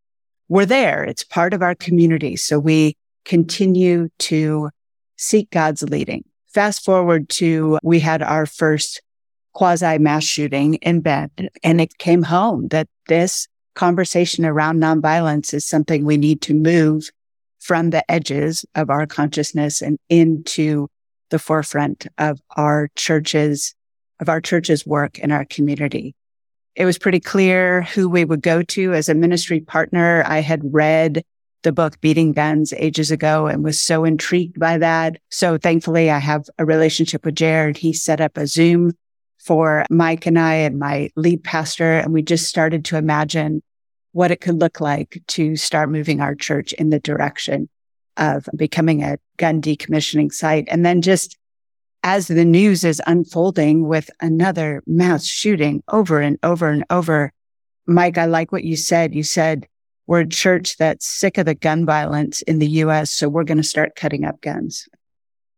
[0.48, 1.04] we're there.
[1.04, 2.36] It's part of our community.
[2.36, 4.70] So we continue to
[5.16, 6.24] seek God's leading.
[6.48, 9.02] Fast forward to we had our first
[9.52, 15.66] quasi mass shooting in Bend and it came home that this conversation around nonviolence is
[15.66, 17.08] something we need to move
[17.58, 20.88] from the edges of our consciousness and into
[21.30, 23.74] the forefront of our churches,
[24.20, 26.14] of our church's work in our community
[26.76, 30.22] it was pretty clear who we would go to as a ministry partner.
[30.26, 31.24] I had read
[31.62, 35.16] the book Beating Guns ages ago and was so intrigued by that.
[35.30, 37.78] So thankfully I have a relationship with Jared.
[37.78, 38.92] He set up a Zoom
[39.38, 41.98] for Mike and I and my lead pastor.
[41.98, 43.62] And we just started to imagine
[44.12, 47.70] what it could look like to start moving our church in the direction
[48.18, 50.68] of becoming a gun decommissioning site.
[50.70, 51.38] And then just
[52.06, 57.32] as the news is unfolding with another mass shooting over and over and over.
[57.84, 59.12] Mike, I like what you said.
[59.12, 59.66] You said
[60.06, 63.10] we're a church that's sick of the gun violence in the U.S.
[63.10, 64.88] So we're going to start cutting up guns.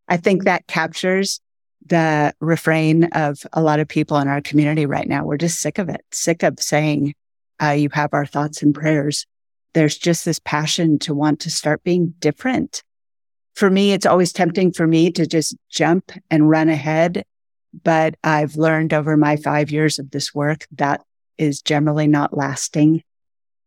[0.08, 1.38] I think that captures
[1.84, 5.26] the refrain of a lot of people in our community right now.
[5.26, 7.12] We're just sick of it, sick of saying,
[7.62, 9.26] uh, you have our thoughts and prayers.
[9.74, 12.82] There's just this passion to want to start being different.
[13.58, 17.24] For me, it's always tempting for me to just jump and run ahead.
[17.82, 21.02] But I've learned over my five years of this work that
[21.38, 23.02] is generally not lasting.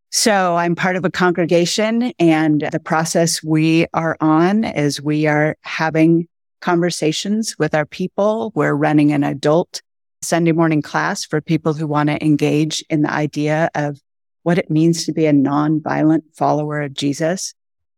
[0.09, 5.57] So I'm part of a congregation and the process we are on is we are
[5.63, 6.29] having
[6.61, 8.53] conversations with our people.
[8.55, 9.81] We're running an adult
[10.21, 13.99] Sunday morning class for people who want to engage in the idea of
[14.43, 17.53] what it means to be a non-violent follower of Jesus.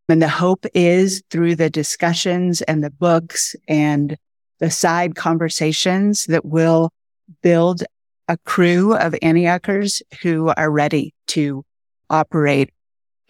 [0.08, 4.16] And the hope is through the discussions and the books and
[4.58, 6.90] the side conversations that will
[7.42, 7.82] build
[8.28, 11.64] a crew of Antiochers who are ready to
[12.10, 12.70] operate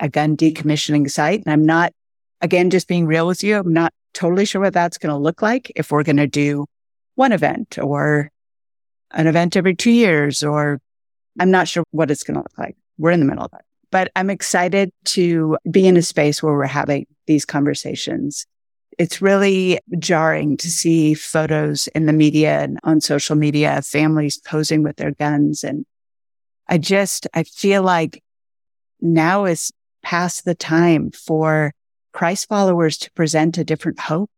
[0.00, 1.42] a gun decommissioning site.
[1.44, 1.92] And I'm not,
[2.40, 5.42] again, just being real with you, I'm not totally sure what that's going to look
[5.42, 6.66] like if we're going to do
[7.14, 8.30] one event or
[9.12, 10.80] an event every two years, or
[11.38, 12.76] I'm not sure what it's going to look like.
[12.98, 16.52] We're in the middle of it, but I'm excited to be in a space where
[16.52, 18.44] we're having these conversations.
[18.98, 24.36] It's really jarring to see photos in the media and on social media of families
[24.36, 25.62] posing with their guns.
[25.62, 25.86] And
[26.66, 28.20] I just, I feel like
[29.00, 29.70] now is
[30.02, 31.72] past the time for
[32.12, 34.28] Christ followers to present a different hope.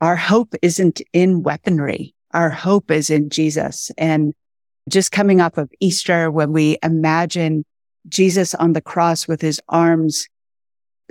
[0.00, 2.16] Our hope isn't in weaponry.
[2.32, 3.92] Our hope is in Jesus.
[3.96, 4.34] And
[4.88, 7.64] just coming off of Easter, when we imagine
[8.08, 10.28] Jesus on the cross with his arms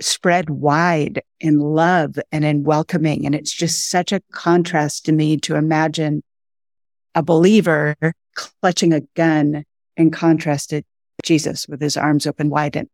[0.00, 3.24] spread wide in love and in welcoming.
[3.24, 6.22] And it's just such a contrast to me to imagine
[7.14, 7.96] a believer
[8.34, 9.64] clutching a gun
[9.96, 10.82] in contrast to
[11.24, 12.76] Jesus with his arms open wide.
[12.76, 12.88] And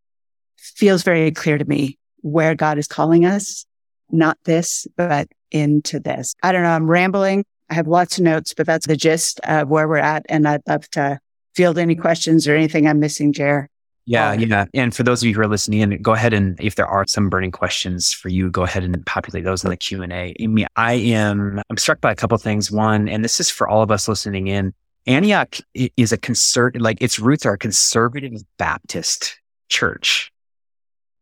[0.56, 3.66] feels very clear to me where God is calling us,
[4.10, 6.34] not this, but into this.
[6.42, 6.70] I don't know.
[6.70, 7.44] I'm rambling.
[7.68, 10.24] I have lots of notes, but that's the gist of where we're at.
[10.28, 11.18] And I'd love to
[11.54, 13.68] field any questions or anything I'm missing, Jer.
[14.04, 14.64] Yeah, um, yeah.
[14.74, 17.06] And for those of you who are listening and go ahead and if there are
[17.06, 20.34] some burning questions for you, go ahead and populate those in the Q and A.
[20.40, 22.70] I mean, I am, I'm struck by a couple things.
[22.70, 24.74] One, and this is for all of us listening in.
[25.06, 29.38] Antioch is a concert, like its roots are a conservative Baptist
[29.68, 30.32] church.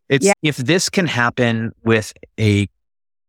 [0.09, 0.33] It's yeah.
[0.43, 2.69] if this can happen with a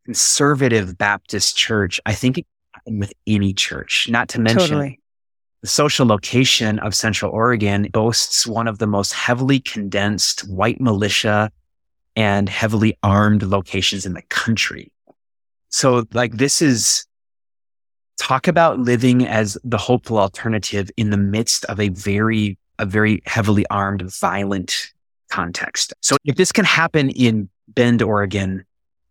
[0.05, 4.99] conservative Baptist church, I think it can happen with any church, not to mention totally.
[5.61, 11.51] The social location of Central Oregon boasts one of the most heavily condensed white militia
[12.15, 14.91] and heavily armed locations in the country.
[15.69, 17.05] So like this is
[18.17, 23.21] talk about living as the hopeful alternative in the midst of a very, a very
[23.25, 24.91] heavily armed, violent
[25.29, 25.93] context.
[26.01, 28.65] So if this can happen in Bend, Oregon,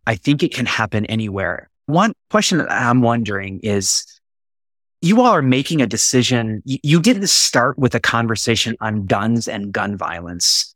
[0.05, 1.69] I think it can happen anywhere.
[1.87, 4.05] One question that I'm wondering is,
[5.01, 6.61] you all are making a decision.
[6.65, 10.75] You didn't start with a conversation on guns and gun violence.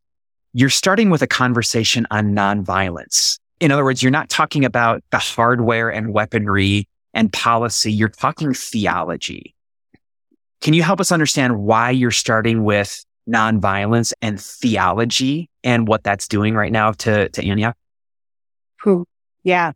[0.54, 3.40] You're starting with a conversation on nonviolence.
[3.60, 7.92] In other words, you're not talking about the hardware and weaponry and policy.
[7.92, 9.54] You're talking theology.
[10.62, 16.28] Can you help us understand why you're starting with nonviolence and theology and what that's
[16.28, 17.78] doing right now to, to Antioch?
[19.44, 19.74] Yeah.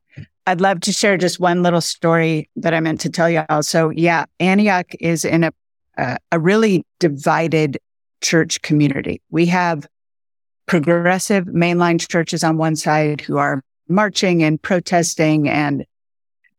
[0.49, 3.61] I'd love to share just one little story that I meant to tell you all.
[3.61, 5.51] So yeah, Antioch is in a,
[5.95, 7.77] uh, a really divided
[8.21, 9.21] church community.
[9.29, 9.85] We have
[10.65, 15.85] progressive mainline churches on one side who are marching and protesting and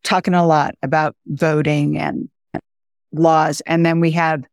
[0.04, 2.28] talking a lot about voting and
[3.10, 3.60] laws.
[3.62, 4.44] And then we have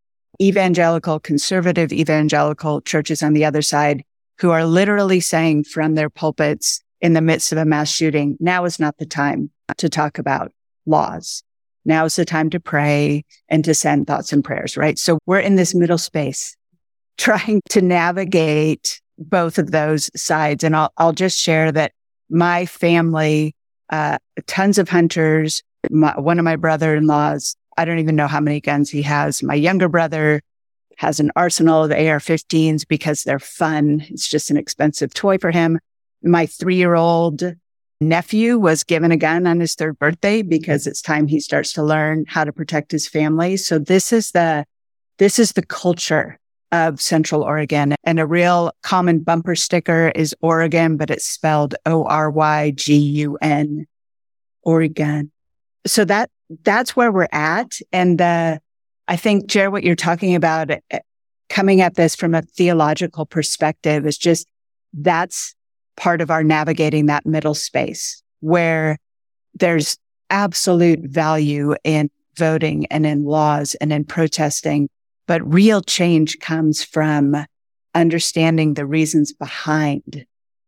[0.41, 4.03] evangelical, conservative evangelical churches on the other side
[4.39, 8.65] who are literally saying from their pulpits in the midst of a mass shooting, now
[8.65, 10.51] is not the time to talk about
[10.85, 11.43] laws.
[11.85, 14.97] Now is the time to pray and to send thoughts and prayers, right?
[14.97, 16.55] So we're in this middle space
[17.17, 20.63] trying to navigate both of those sides.
[20.63, 21.91] And I'll, I'll just share that
[22.29, 23.55] my family,
[23.89, 28.59] uh, tons of hunters, my, one of my brother-in-laws I don't even know how many
[28.59, 29.43] guns he has.
[29.43, 30.41] My younger brother
[30.97, 34.03] has an arsenal of AR 15s because they're fun.
[34.09, 35.79] It's just an expensive toy for him.
[36.23, 37.43] My three year old
[37.99, 41.83] nephew was given a gun on his third birthday because it's time he starts to
[41.83, 43.57] learn how to protect his family.
[43.57, 44.65] So this is the,
[45.17, 46.39] this is the culture
[46.71, 52.03] of Central Oregon and a real common bumper sticker is Oregon, but it's spelled O
[52.03, 53.87] R Y G U N,
[54.63, 55.31] Oregon.
[55.85, 56.29] So that
[56.63, 57.79] that's where we're at.
[57.91, 58.21] And
[59.07, 60.99] I think, Jer, what you're talking about, uh,
[61.49, 64.47] coming at this from a theological perspective, is just
[64.93, 65.55] that's
[65.97, 68.97] part of our navigating that middle space where
[69.55, 69.97] there's
[70.29, 74.89] absolute value in voting and in laws and in protesting.
[75.25, 77.35] But real change comes from
[77.95, 80.25] understanding the reasons behind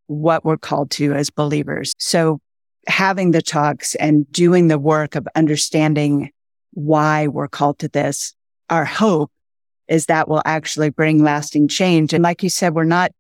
[0.08, 1.94] what we're called to as believers.
[2.00, 2.40] So
[2.88, 6.32] having the talks and doing the work of understanding
[6.72, 8.34] why we're called to this,
[8.70, 9.32] our hope
[9.88, 12.14] is that will actually bring lasting change.
[12.14, 13.12] And like you said, we're not,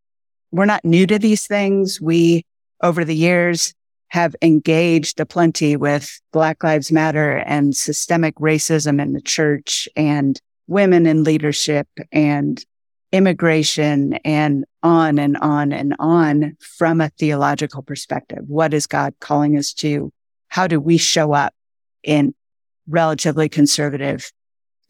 [0.52, 2.00] we're not new to these things.
[2.02, 2.46] We,
[2.82, 3.74] over the years,
[4.10, 11.06] have engaged aplenty with Black Lives Matter and systemic racism in the church and women
[11.06, 12.64] in leadership and
[13.12, 18.44] immigration and on and on and on from a theological perspective.
[18.48, 20.12] What is God calling us to?
[20.48, 21.54] How do we show up
[22.04, 22.34] in
[22.88, 24.32] relatively conservative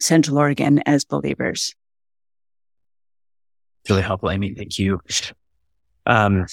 [0.00, 1.74] Central Oregon as believers?
[3.88, 4.54] Really helpful, Amy.
[4.54, 5.00] Thank you.
[6.06, 6.46] Um,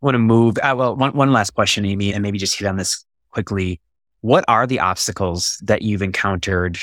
[0.00, 0.58] want to move.
[0.58, 3.80] Uh, well, one, one last question, Amy, and maybe just hit on this quickly.
[4.22, 6.78] What are the obstacles that you've encountered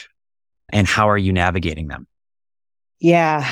[0.70, 2.08] and how are you navigating them?
[3.00, 3.52] Yeah,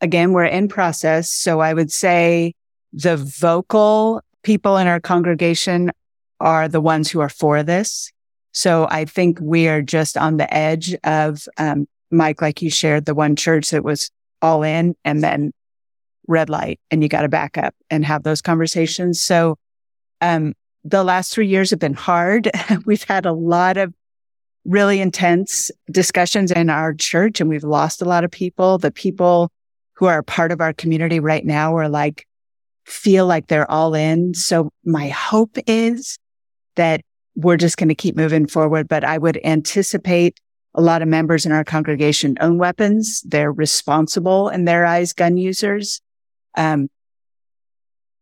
[0.00, 1.30] again, we're in process.
[1.30, 2.54] So I would say
[2.92, 5.90] the vocal people in our congregation
[6.38, 8.10] are the ones who are for this.
[8.52, 13.04] So I think we are just on the edge of, um, Mike, like you shared
[13.04, 14.10] the one church that was
[14.42, 15.52] all in and then
[16.30, 19.20] red light and you got to back up and have those conversations.
[19.20, 19.56] So,
[20.20, 20.54] um,
[20.84, 22.50] the last three years have been hard.
[22.86, 23.92] We've had a lot of
[24.64, 28.76] really intense discussions in our church and we've lost a lot of people.
[28.76, 29.50] The people
[29.94, 32.26] who are part of our community right now are like,
[32.84, 34.34] feel like they're all in.
[34.34, 36.18] So my hope is
[36.76, 37.00] that
[37.36, 40.38] we're just going to keep moving forward, but I would anticipate
[40.74, 43.22] a lot of members in our congregation own weapons.
[43.26, 46.00] They're responsible in their eyes, gun users.
[46.56, 46.88] Um,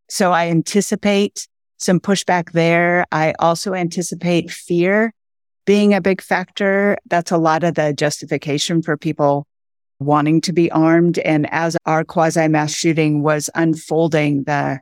[0.09, 1.47] so I anticipate
[1.79, 3.05] some pushback there.
[3.13, 5.13] I also anticipate fear
[5.65, 6.97] being a big factor.
[7.07, 9.47] That's a lot of the justification for people
[10.01, 11.19] wanting to be armed.
[11.19, 14.81] And as our quasi mass shooting was unfolding, the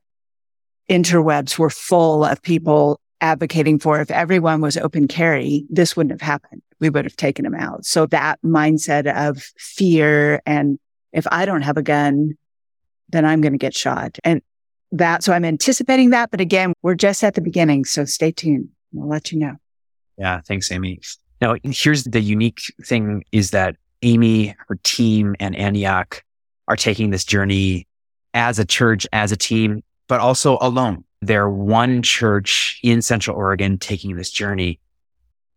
[0.88, 6.26] interwebs were full of people advocating for if everyone was open carry, this wouldn't have
[6.26, 6.62] happened.
[6.80, 7.84] We would have taken them out.
[7.84, 10.78] So that mindset of fear and
[11.12, 12.36] if I don't have a gun,
[13.08, 14.18] then I'm going to get shot.
[14.24, 14.42] And
[14.92, 16.30] that, so I'm anticipating that.
[16.30, 17.84] But again, we're just at the beginning.
[17.84, 18.68] So stay tuned.
[18.92, 19.56] We'll let you know.
[20.16, 20.40] Yeah.
[20.40, 21.00] Thanks, Amy.
[21.40, 26.22] Now, here's the unique thing is that Amy, her team, and Antioch
[26.68, 27.86] are taking this journey
[28.34, 31.04] as a church, as a team, but also alone.
[31.22, 34.78] They're one church in Central Oregon taking this journey.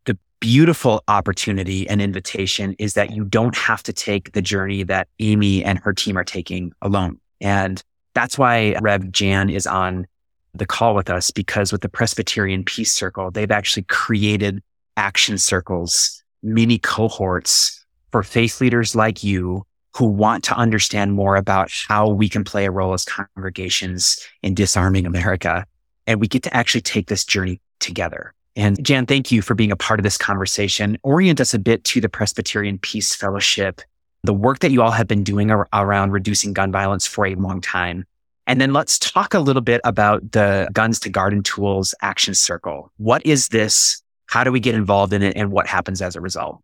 [0.06, 5.08] The beautiful opportunity and invitation is that you don't have to take the journey that
[5.20, 7.20] Amy and her team are taking alone.
[7.42, 7.82] And
[8.14, 10.08] that's why Rev Jan is on
[10.54, 14.62] the call with us because with the Presbyterian Peace Circle, they've actually created
[14.98, 19.66] action circles, mini cohorts for faith leaders like you
[19.96, 24.54] who want to understand more about how we can play a role as congregations in
[24.54, 25.66] disarming America.
[26.08, 28.34] And we get to actually take this journey together.
[28.56, 30.98] And Jan, thank you for being a part of this conversation.
[31.04, 33.82] Orient us a bit to the Presbyterian Peace Fellowship,
[34.24, 37.36] the work that you all have been doing ar- around reducing gun violence for a
[37.36, 38.06] long time.
[38.48, 42.92] And then let's talk a little bit about the Guns to Garden Tools Action Circle.
[42.98, 44.02] What is this?
[44.26, 45.36] How do we get involved in it?
[45.36, 46.62] And what happens as a result?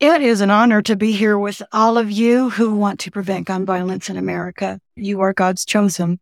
[0.00, 3.48] It is an honor to be here with all of you who want to prevent
[3.48, 4.80] gun violence in America.
[4.94, 6.20] You are God's chosen.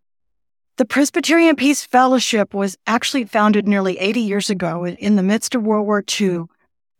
[0.79, 5.62] The Presbyterian Peace Fellowship was actually founded nearly 80 years ago in the midst of
[5.62, 6.45] World War II,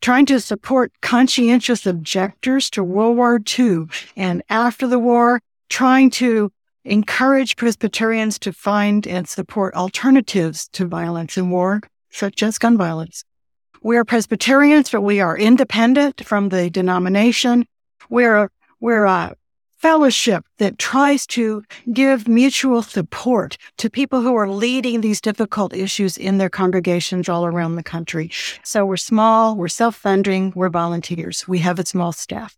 [0.07, 3.87] trying to support conscientious objectors to World War II
[4.17, 6.53] and after the war, trying to
[6.85, 13.25] encourage Presbyterians to find and support alternatives to violence and war, such as gun violence.
[13.83, 17.67] We are Presbyterians, but we are independent from the denomination.
[18.09, 18.49] We're,
[18.79, 19.35] we're a
[19.79, 21.63] fellowship that tries to
[21.93, 27.47] give mutual support to people who are leading these difficult issues in their congregations all
[27.47, 28.31] around the country.
[28.65, 31.47] So we're small, we're self-funding, we're volunteers.
[31.47, 32.57] We have a small staff.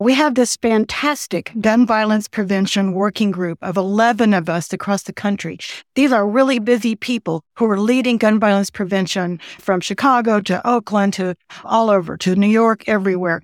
[0.00, 5.12] We have this fantastic gun violence prevention working group of 11 of us across the
[5.12, 5.58] country.
[5.94, 11.14] These are really busy people who are leading gun violence prevention from Chicago to Oakland
[11.14, 13.42] to all over to New York, everywhere.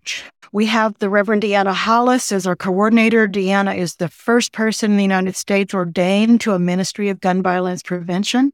[0.54, 3.26] We have the Reverend Deanna Hollis as our coordinator.
[3.26, 7.42] Deanna is the first person in the United States ordained to a ministry of gun
[7.42, 8.52] violence prevention.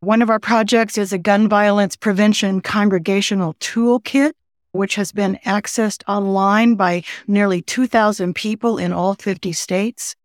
[0.00, 4.32] One of our projects is a gun violence prevention congregational toolkit
[4.72, 10.16] which has been accessed online by nearly 2,000 people in all 50 states.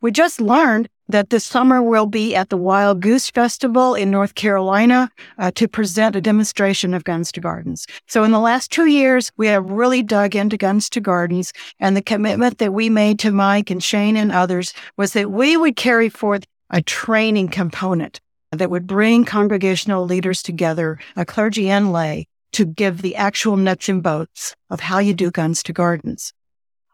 [0.00, 4.34] We just learned that this summer we'll be at the Wild Goose Festival in North
[4.34, 7.86] Carolina uh, to present a demonstration of Guns to Gardens.
[8.08, 11.96] So in the last two years, we have really dug into Guns to Gardens and
[11.96, 15.76] the commitment that we made to Mike and Shane and others was that we would
[15.76, 22.26] carry forth a training component that would bring congregational leaders together, a clergy and lay,
[22.52, 26.32] to give the actual nuts and bolts of how you do Guns to Gardens.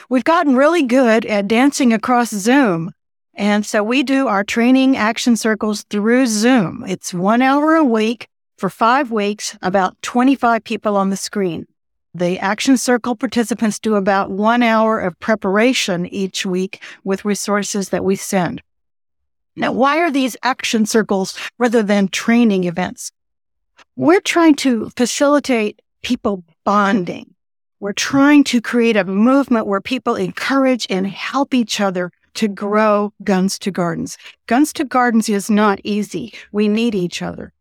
[0.08, 2.92] We've gotten really good at dancing across Zoom.
[3.38, 6.84] And so we do our training action circles through Zoom.
[6.88, 8.26] It's one hour a week
[8.56, 11.64] for five weeks, about 25 people on the screen.
[12.12, 18.04] The action circle participants do about one hour of preparation each week with resources that
[18.04, 18.60] we send.
[19.54, 23.12] Now, why are these action circles rather than training events?
[23.94, 27.36] We're trying to facilitate people bonding.
[27.78, 33.12] We're trying to create a movement where people encourage and help each other to grow
[33.24, 34.18] Guns to Gardens.
[34.46, 36.32] Guns to Gardens is not easy.
[36.52, 37.52] We need each other.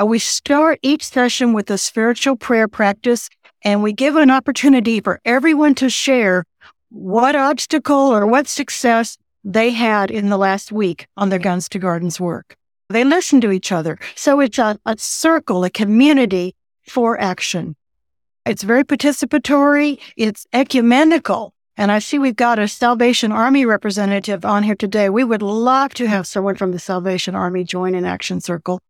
[0.00, 3.28] Uh, we start each session with a spiritual prayer practice
[3.62, 6.44] and we give an opportunity for everyone to share
[6.90, 11.78] what obstacle or what success they had in the last week on their Guns to
[11.78, 12.56] Gardens work.
[12.88, 13.98] They listen to each other.
[14.14, 17.74] So it's a, a circle, a community for action.
[18.44, 19.98] It's very participatory.
[20.16, 21.52] It's ecumenical.
[21.76, 25.10] And I see we've got a Salvation Army representative on here today.
[25.10, 28.80] We would love to have someone from the Salvation Army join an action circle.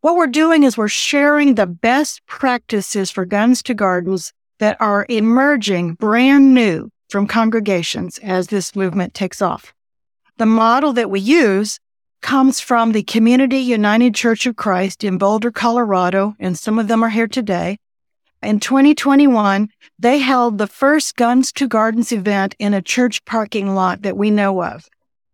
[0.00, 5.06] What we're doing is we're sharing the best practices for guns to gardens that are
[5.08, 9.72] emerging brand new from congregations as this movement takes off.
[10.36, 11.78] The model that we use
[12.20, 17.04] comes from the Community United Church of Christ in Boulder, Colorado, and some of them
[17.04, 17.78] are here today.
[18.44, 24.02] In 2021, they held the first Guns to Gardens event in a church parking lot
[24.02, 24.86] that we know of.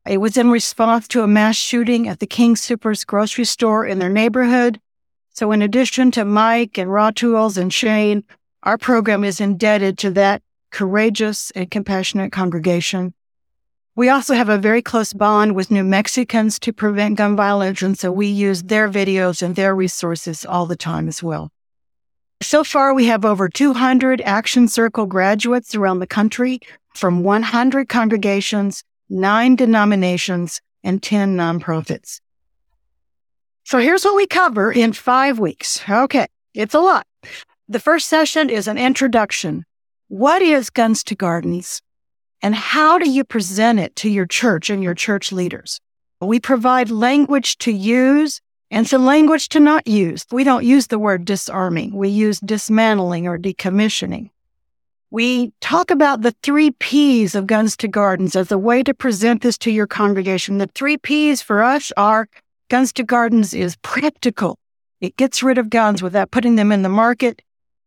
[0.07, 3.99] It was in response to a mass shooting at the King Soopers grocery store in
[3.99, 4.81] their neighborhood.
[5.31, 8.23] So in addition to Mike and RAWtools and Shane,
[8.63, 13.13] our program is indebted to that courageous and compassionate congregation.
[13.97, 17.99] We also have a very close bond with New Mexicans to prevent gun violence, and
[17.99, 21.51] so we use their videos and their resources all the time as well.
[22.43, 26.61] So far, we have over 200 Action Circle graduates around the country
[26.95, 32.21] from 100 congregations, nine denominations, and 10 nonprofits.
[33.65, 35.83] So here's what we cover in five weeks.
[35.89, 37.07] Okay, it's a lot.
[37.69, 39.65] The first session is an introduction.
[40.09, 41.83] What is Guns to Gardens?
[42.43, 45.79] And how do you present it to your church and your church leaders?
[46.23, 48.41] We provide language to use
[48.71, 50.25] and some language to not use.
[50.31, 51.95] We don't use the word disarming.
[51.95, 54.31] We use dismantling or decommissioning.
[55.11, 59.43] We talk about the three P's of Guns to Gardens as a way to present
[59.43, 60.59] this to your congregation.
[60.59, 62.29] The three P's for us are
[62.69, 64.57] Guns to Gardens is practical.
[65.01, 67.43] It gets rid of guns without putting them in the market.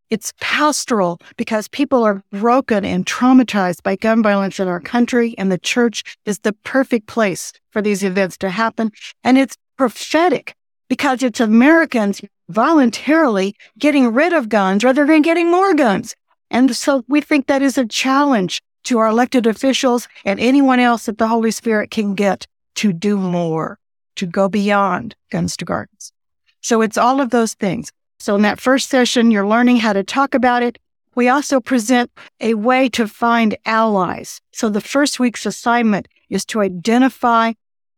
[0.09, 5.49] It's pastoral because people are broken and traumatized by gun violence in our country, and
[5.49, 8.91] the church is the perfect place for these events to happen.
[9.23, 10.55] And it's prophetic
[10.93, 16.15] because it's Americans voluntarily getting rid of guns rather than getting more guns.
[16.51, 21.07] And so we think that is a challenge to our elected officials and anyone else
[21.07, 23.79] that the Holy Spirit can get to do more,
[24.17, 26.13] to go beyond guns to gardens.
[26.61, 27.91] So it's all of those things.
[28.19, 30.77] So in that first session, you're learning how to talk about it.
[31.15, 34.41] We also present a way to find allies.
[34.51, 37.53] So the first week's assignment is to identify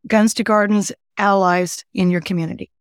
[0.08, 2.72] Guns to Gardens allies in your community.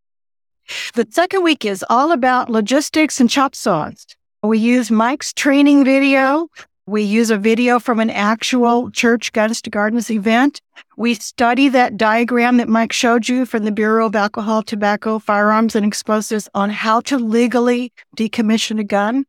[0.94, 4.06] The second week is all about logistics and chop saws.
[4.42, 6.48] We use Mike's training video.
[6.86, 10.60] We use a video from an actual church Guns to Gardens event.
[10.98, 15.74] We study that diagram that Mike showed you from the Bureau of Alcohol, Tobacco, Firearms,
[15.74, 19.24] and Explosives on how to legally decommission a gun.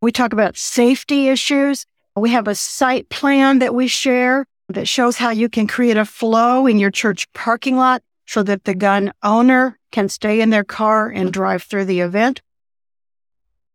[0.00, 1.84] We talk about safety issues.
[2.14, 6.04] We have a site plan that we share that shows how you can create a
[6.04, 10.64] flow in your church parking lot so that the gun owner can stay in their
[10.64, 11.30] car and mm-hmm.
[11.30, 12.42] drive through the event.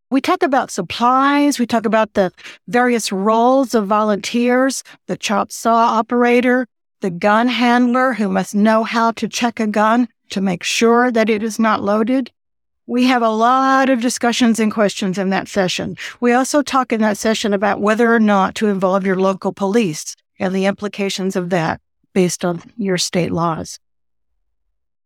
[0.09, 1.59] We talk about supplies.
[1.59, 2.31] We talk about the
[2.67, 6.67] various roles of volunteers, the chop saw operator,
[7.01, 11.29] the gun handler who must know how to check a gun to make sure that
[11.29, 12.31] it is not loaded.
[12.85, 15.97] We have a lot of discussions and questions in that session.
[16.21, 20.15] We also talk in that session about whether or not to involve your local police
[20.39, 21.81] and the implications of that
[22.13, 23.77] based on your state laws.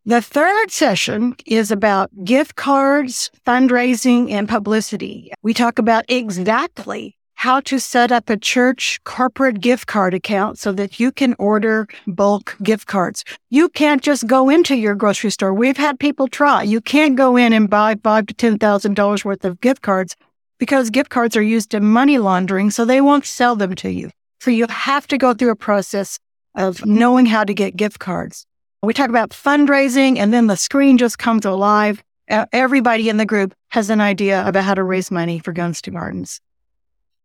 [0.04, 5.32] The third session is about gift cards, fundraising, and publicity.
[5.44, 10.72] We talk about exactly how to set up a church corporate gift card account so
[10.72, 13.24] that you can order bulk gift cards.
[13.52, 15.54] You can't just go into your grocery store.
[15.54, 16.64] We've had people try.
[16.64, 20.16] You can't go in and buy five to ten thousand dollars worth of gift cards
[20.58, 24.10] because gift cards are used in money laundering, so they won't sell them to you.
[24.40, 26.18] So you have to go through a process
[26.56, 28.48] of knowing how to get gift cards.
[28.84, 32.04] We talk about fundraising and then the screen just comes alive.
[32.28, 35.92] Everybody in the group has an idea about how to raise money for Guns to
[35.92, 36.42] Gardens.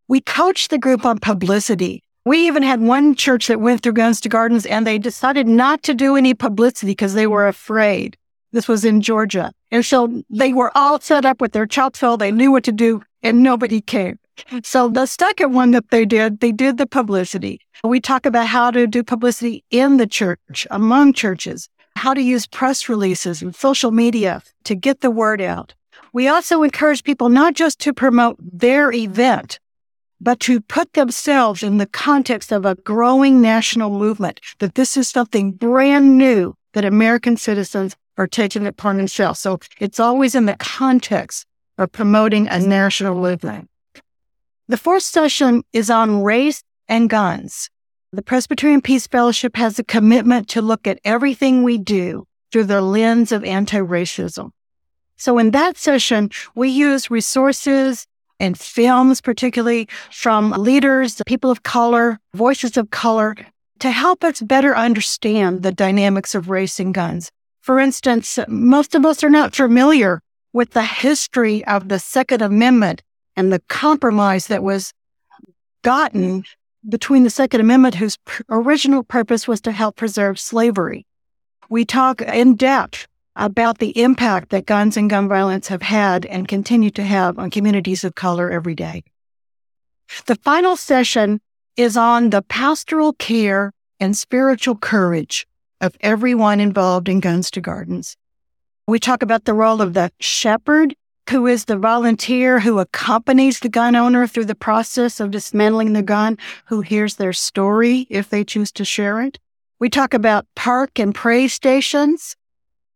[0.07, 2.03] We coached the group on publicity.
[2.27, 5.83] We even had one church that went through Guns to Gardens and they decided not
[5.85, 8.19] to do any publicity because they were afraid.
[8.53, 9.51] This was in Georgia.
[9.71, 12.19] And so they were all set up with their chop saws.
[12.19, 14.19] They knew what to do and nobody came.
[14.63, 17.61] So the second one that they did, they did the publicity.
[17.83, 22.47] We talk about how to do publicity in the church, among churches, how to use
[22.47, 25.75] press releases and social media to get the word out.
[26.13, 29.59] We also encourage people not just to promote their event,
[30.21, 35.09] but to put themselves in the context of a growing national movement, that this is
[35.09, 39.41] something brand new that American citizens are taking upon themselves.
[39.41, 41.47] So it's always in the context
[41.79, 43.69] of promoting a national movement.
[44.69, 47.71] The fourth session is on race and guns.
[48.13, 52.81] The Presbyterian Peace Fellowship has a commitment to look at everything we do through the
[52.81, 54.51] lens of anti-racism.
[55.17, 58.09] So in that session, we use resources
[58.41, 63.37] and films, particularly from leaders, people of color, voices of color,
[63.79, 67.31] to help us better understand the dynamics of race and guns.
[67.61, 73.03] For instance, most of us are not familiar with the history of the Second Amendment
[73.37, 74.93] and the compromise that was
[75.83, 76.45] gotten
[76.89, 78.19] between the Second Amendment, whose
[78.49, 81.07] original purpose was to help preserve slavery.
[81.69, 86.49] We talk in depth about the impact that guns and gun violence have had and
[86.49, 89.03] continue to have on communities of color every day.
[90.27, 91.41] The final session
[91.77, 95.47] is on the pastoral care and spiritual courage
[95.81, 98.17] of everyone involved in Guns to Gardens.
[98.87, 100.95] We talk about the role of the shepherd,
[101.31, 106.03] who is the volunteer who accompanies the gun owner through the process of dismantling the
[106.03, 109.39] gun, who hears their story if they choose to share it.
[109.79, 112.37] We talk about park and pray stations.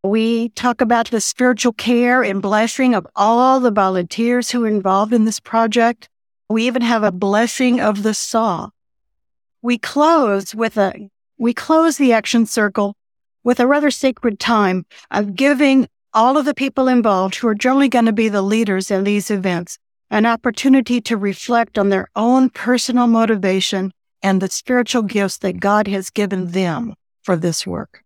[0.03, 5.13] We talk about the spiritual care and blessing of all the volunteers who are involved
[5.13, 6.09] in this project.
[6.49, 8.69] We even have a blessing of the saw.
[9.61, 12.95] We close with a, we close the action circle
[13.43, 17.89] with a rather sacred time of giving all of the people involved who are generally
[17.89, 19.77] going to be the leaders in these events
[20.11, 23.91] an opportunity to reflect on their own personal motivation
[24.21, 26.93] and the spiritual gifts that God has given them
[27.23, 28.03] for this work.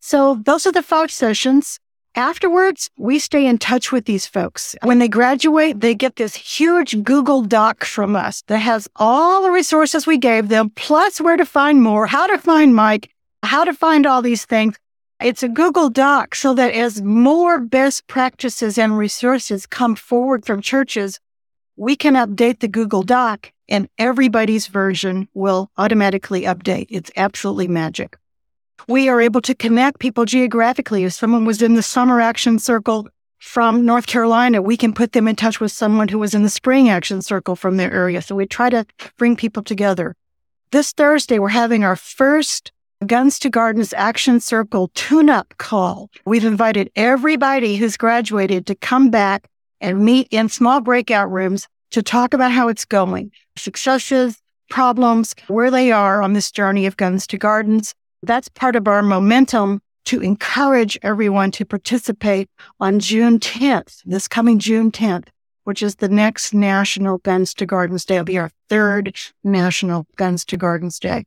[0.00, 1.78] So those are the five sessions.
[2.14, 4.76] Afterwards, we stay in touch with these folks.
[4.82, 9.50] When they graduate, they get this huge Google Doc from us that has all the
[9.50, 13.08] resources we gave them, plus where to find more, how to find Mike,
[13.42, 14.76] how to find all these things.
[15.24, 20.60] It's a Google Doc so that as more best practices and resources come forward from
[20.60, 21.20] churches,
[21.76, 26.86] we can update the Google Doc and everybody's version will automatically update.
[26.88, 28.18] It's absolutely magic.
[28.88, 31.04] We are able to connect people geographically.
[31.04, 33.06] If someone was in the Summer Action Circle
[33.38, 36.50] from North Carolina, we can put them in touch with someone who was in the
[36.50, 38.22] Spring Action Circle from their area.
[38.22, 38.84] So we try to
[39.18, 40.16] bring people together.
[40.72, 42.72] This Thursday, we're having our first
[43.06, 46.08] Guns to Gardens Action Circle tune up call.
[46.24, 49.48] We've invited everybody who's graduated to come back
[49.80, 54.40] and meet in small breakout rooms to talk about how it's going, successes,
[54.70, 57.94] problems, where they are on this journey of Guns to Gardens.
[58.22, 62.48] That's part of our momentum to encourage everyone to participate
[62.78, 65.28] on June 10th, this coming June 10th,
[65.64, 68.16] which is the next National Guns to Gardens Day.
[68.16, 71.24] It'll be our third National Guns to Gardens Day.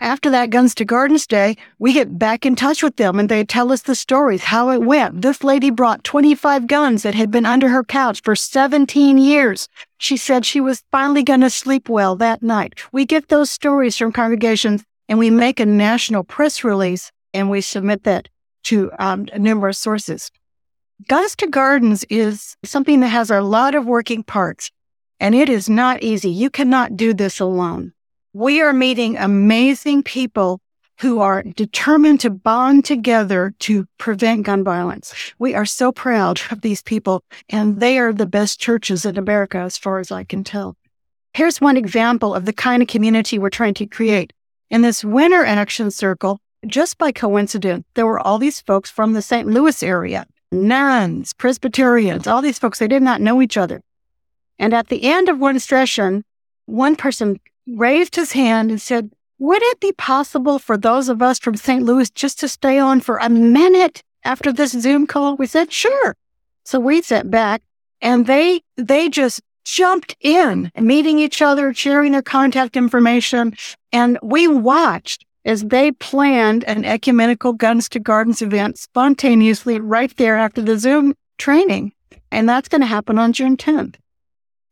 [0.00, 3.44] After that Guns to Gardens Day, we get back in touch with them and they
[3.44, 5.20] tell us the stories, how it went.
[5.20, 9.68] This lady brought 25 guns that had been under her couch for 17 years.
[9.98, 12.80] She said she was finally going to sleep well that night.
[12.92, 17.60] We get those stories from congregations and we make a national press release and we
[17.60, 18.30] submit that
[18.64, 20.30] to um, numerous sources.
[21.08, 24.70] Guns to Gardens is something that has a lot of working parts
[25.18, 26.30] and it is not easy.
[26.30, 27.92] You cannot do this alone.
[28.32, 30.60] We are meeting amazing people
[31.00, 35.12] who are determined to bond together to prevent gun violence.
[35.40, 39.58] We are so proud of these people, and they are the best churches in America,
[39.58, 40.76] as far as I can tell.
[41.34, 44.32] Here's one example of the kind of community we're trying to create.
[44.70, 49.22] In this winter action circle, just by coincidence, there were all these folks from the
[49.22, 49.48] St.
[49.48, 53.82] Louis area, nuns, Presbyterians, all these folks, they did not know each other.
[54.56, 56.24] And at the end of one session,
[56.66, 57.40] one person
[57.76, 61.82] raised his hand and said, would it be possible for those of us from St.
[61.82, 65.36] Louis just to stay on for a minute after this Zoom call?
[65.36, 66.14] We said, sure.
[66.64, 67.62] So we sat back
[68.02, 73.56] and they, they just jumped in, meeting each other, sharing their contact information.
[73.92, 80.36] And we watched as they planned an ecumenical Guns to Gardens event spontaneously right there
[80.36, 81.92] after the Zoom training.
[82.30, 83.96] And that's going to happen on June 10th.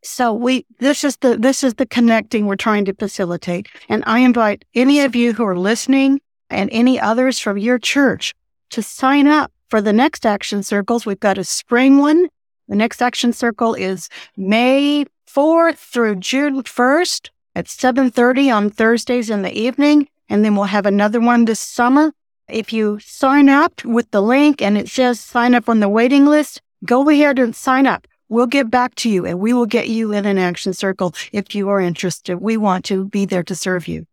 [0.03, 3.69] So we, this is the, this is the connecting we're trying to facilitate.
[3.89, 6.21] And I invite any of you who are listening
[6.51, 8.35] and any others from your church
[8.71, 11.05] to sign up for the next action circles.
[11.05, 12.29] We've got a spring one.
[12.69, 19.43] The next action circle is May 4th through June 1st at 7.30 on Thursdays in
[19.43, 20.09] the evening.
[20.29, 22.13] And then we'll have another one this summer.
[22.49, 26.27] If you sign up with the link and it says sign up on the waiting
[26.27, 28.07] list, go ahead and sign up.
[28.29, 31.55] We'll get back to you and we will get you in an action circle if
[31.55, 32.39] you are interested.
[32.39, 34.07] We want to be there to serve you.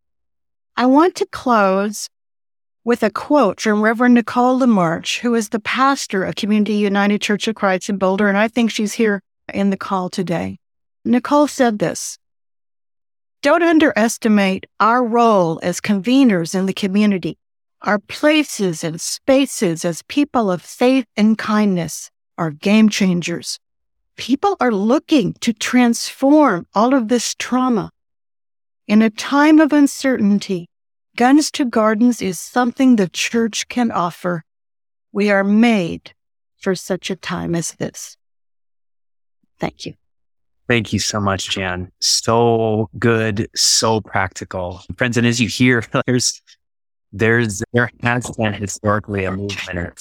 [0.78, 2.10] I want to close
[2.86, 7.48] with a quote from Reverend Nicole LaMarche, who is the pastor of Community United Church
[7.48, 9.22] of Christ in Boulder, and I think she's here
[9.54, 10.60] in the call today.
[11.04, 12.18] Nicole said this
[13.42, 17.38] Don't underestimate our role as conveners in the community,
[17.82, 23.60] our places and spaces as people of faith and kindness are game changers.
[24.18, 27.92] People are looking to transform all of this trauma.
[28.88, 30.70] In a time of uncertainty,
[31.18, 34.44] Guns to Gardens is something the church can offer.
[35.12, 36.14] We are made
[36.58, 38.16] for such a time as this.
[39.60, 39.94] Thank you.
[40.68, 41.92] Thank you so much, Jan.
[42.00, 44.82] So good, so practical.
[44.98, 46.42] Friends, and as you hear, there's
[47.12, 49.96] there's there has been historically a movement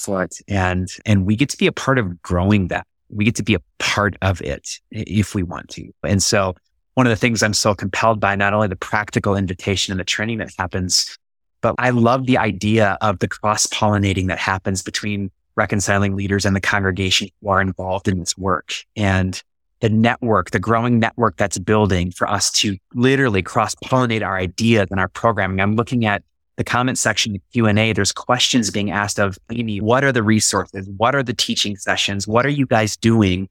[0.48, 3.54] and and we get to be a part of growing that we get to be
[3.54, 5.90] a part of it if we want to.
[6.02, 6.54] And so
[6.94, 10.04] one of the things I'm so compelled by, not only the practical invitation and the
[10.04, 11.18] training that happens,
[11.60, 16.54] but I love the idea of the cross pollinating that happens between reconciling leaders and
[16.54, 19.42] the congregation who are involved in this work and
[19.80, 24.88] the network, the growing network that's building for us to literally cross pollinate our ideas
[24.90, 25.60] and our programming.
[25.60, 26.22] I'm looking at
[26.56, 30.88] the comment section, the Q&A, there's questions being asked of Amy, what are the resources?
[30.96, 32.28] What are the teaching sessions?
[32.28, 33.48] What are you guys doing?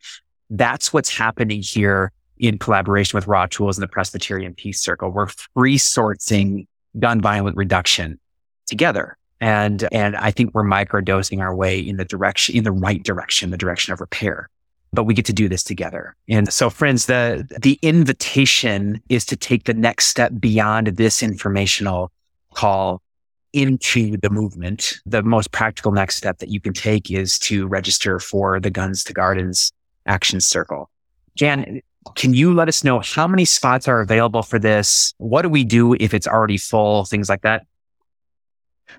[0.49, 5.12] That's what's happening here in collaboration with RAWtools and the Presbyterian Peace Circle.
[5.12, 6.68] We're free resourcing
[6.99, 8.20] gun violent reduction
[8.68, 9.18] together.
[9.41, 13.49] And, and I think we're microdosing our way in the direction, in the right direction,
[13.49, 14.49] the direction of repair.
[14.93, 16.16] But we get to do this together.
[16.30, 22.12] And so friends, the, the invitation is to take the next step beyond this informational
[22.54, 23.01] call
[23.54, 28.20] into the movement, the most practical next step that you can take is to register
[28.20, 29.72] for the Guns to Gardens
[30.08, 30.89] Action Circle.
[31.36, 31.82] Jan,
[32.16, 35.14] can you let us know how many spots are available for this?
[35.18, 37.06] What do we do if it's already full?
[37.06, 37.66] Things like that.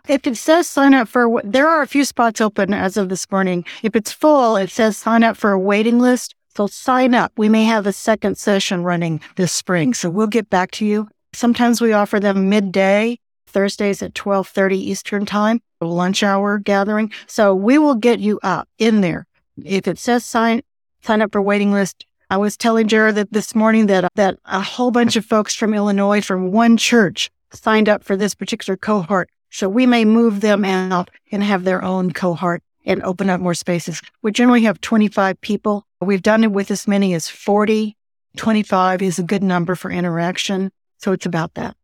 [0.08, 3.30] If it says sign up for, there are a few spots open as of this
[3.30, 3.64] morning.
[3.82, 6.34] If it's full, it says sign up for a waiting list.
[6.56, 7.32] So sign up.
[7.36, 9.92] We may have a second session running this spring.
[9.92, 11.08] So we'll get back to you.
[11.32, 13.18] Sometimes we offer them midday
[13.54, 17.10] Thursdays at 12:30 Eastern Time, lunch hour gathering.
[17.26, 19.26] So we will get you up in there.
[19.64, 20.60] If it says sign
[21.00, 24.60] sign up for waiting list, I was telling Jared that this morning that that a
[24.60, 29.30] whole bunch of folks from Illinois from one church signed up for this particular cohort.
[29.50, 33.54] So we may move them out and have their own cohort and open up more
[33.54, 34.02] spaces.
[34.20, 35.86] We generally have 25 people.
[36.00, 37.96] We've done it with as many as 40.
[38.36, 40.72] 25 is a good number for interaction.
[40.98, 41.76] So it's about that.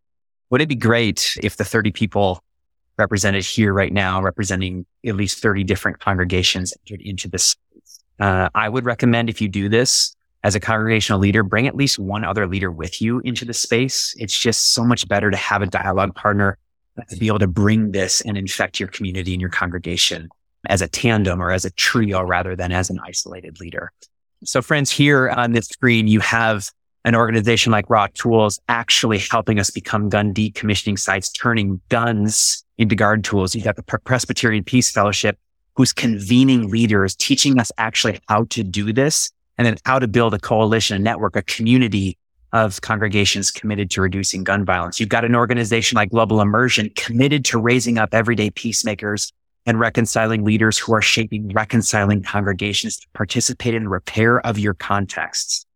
[0.51, 2.43] Would it be great if the 30 people
[2.99, 7.57] represented here right now, representing at least 30 different congregations entered into this?
[8.19, 11.99] Uh, I would recommend if you do this as a congregational leader, bring at least
[11.99, 14.15] one other leader with you into the space.
[14.19, 16.59] It's just so much better to have a dialogue partner
[17.09, 20.29] to be able to bring this and infect your community and your congregation
[20.69, 23.93] as a tandem or as a trio rather than as an isolated leader.
[24.45, 26.71] So friends, here on this screen, you have
[27.05, 33.23] an organization like RAWtools actually helping us become gun decommissioning sites, turning guns into garden
[33.23, 33.55] tools.
[33.55, 35.39] You've got the Presbyterian Peace Fellowship,
[35.75, 40.35] who's convening leaders, teaching us actually how to do this and then how to build
[40.35, 42.19] a coalition, a network, a community
[42.53, 44.99] of congregations committed to reducing gun violence.
[44.99, 49.33] You've got an organization like Global Immersion committed to raising up everyday peacemakers
[49.67, 54.75] and reconciling leaders who are shaping reconciling congregations to participate in the repair of your
[54.75, 55.67] contexts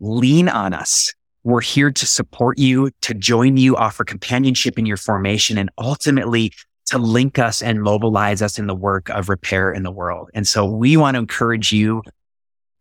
[0.00, 1.12] lean on us.
[1.42, 6.52] We're here to support you, to join you, offer companionship in your formation, and ultimately
[6.86, 10.30] to link us and mobilize us in the work of repair in the world.
[10.34, 12.02] And so we want to encourage you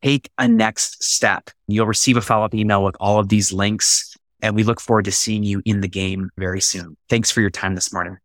[0.02, 1.50] take a next step.
[1.68, 4.16] You'll receive a follow up email with all of these links.
[4.42, 6.98] And we look forward to seeing you in the game very soon.
[7.10, 8.18] Thanks for your time this morning.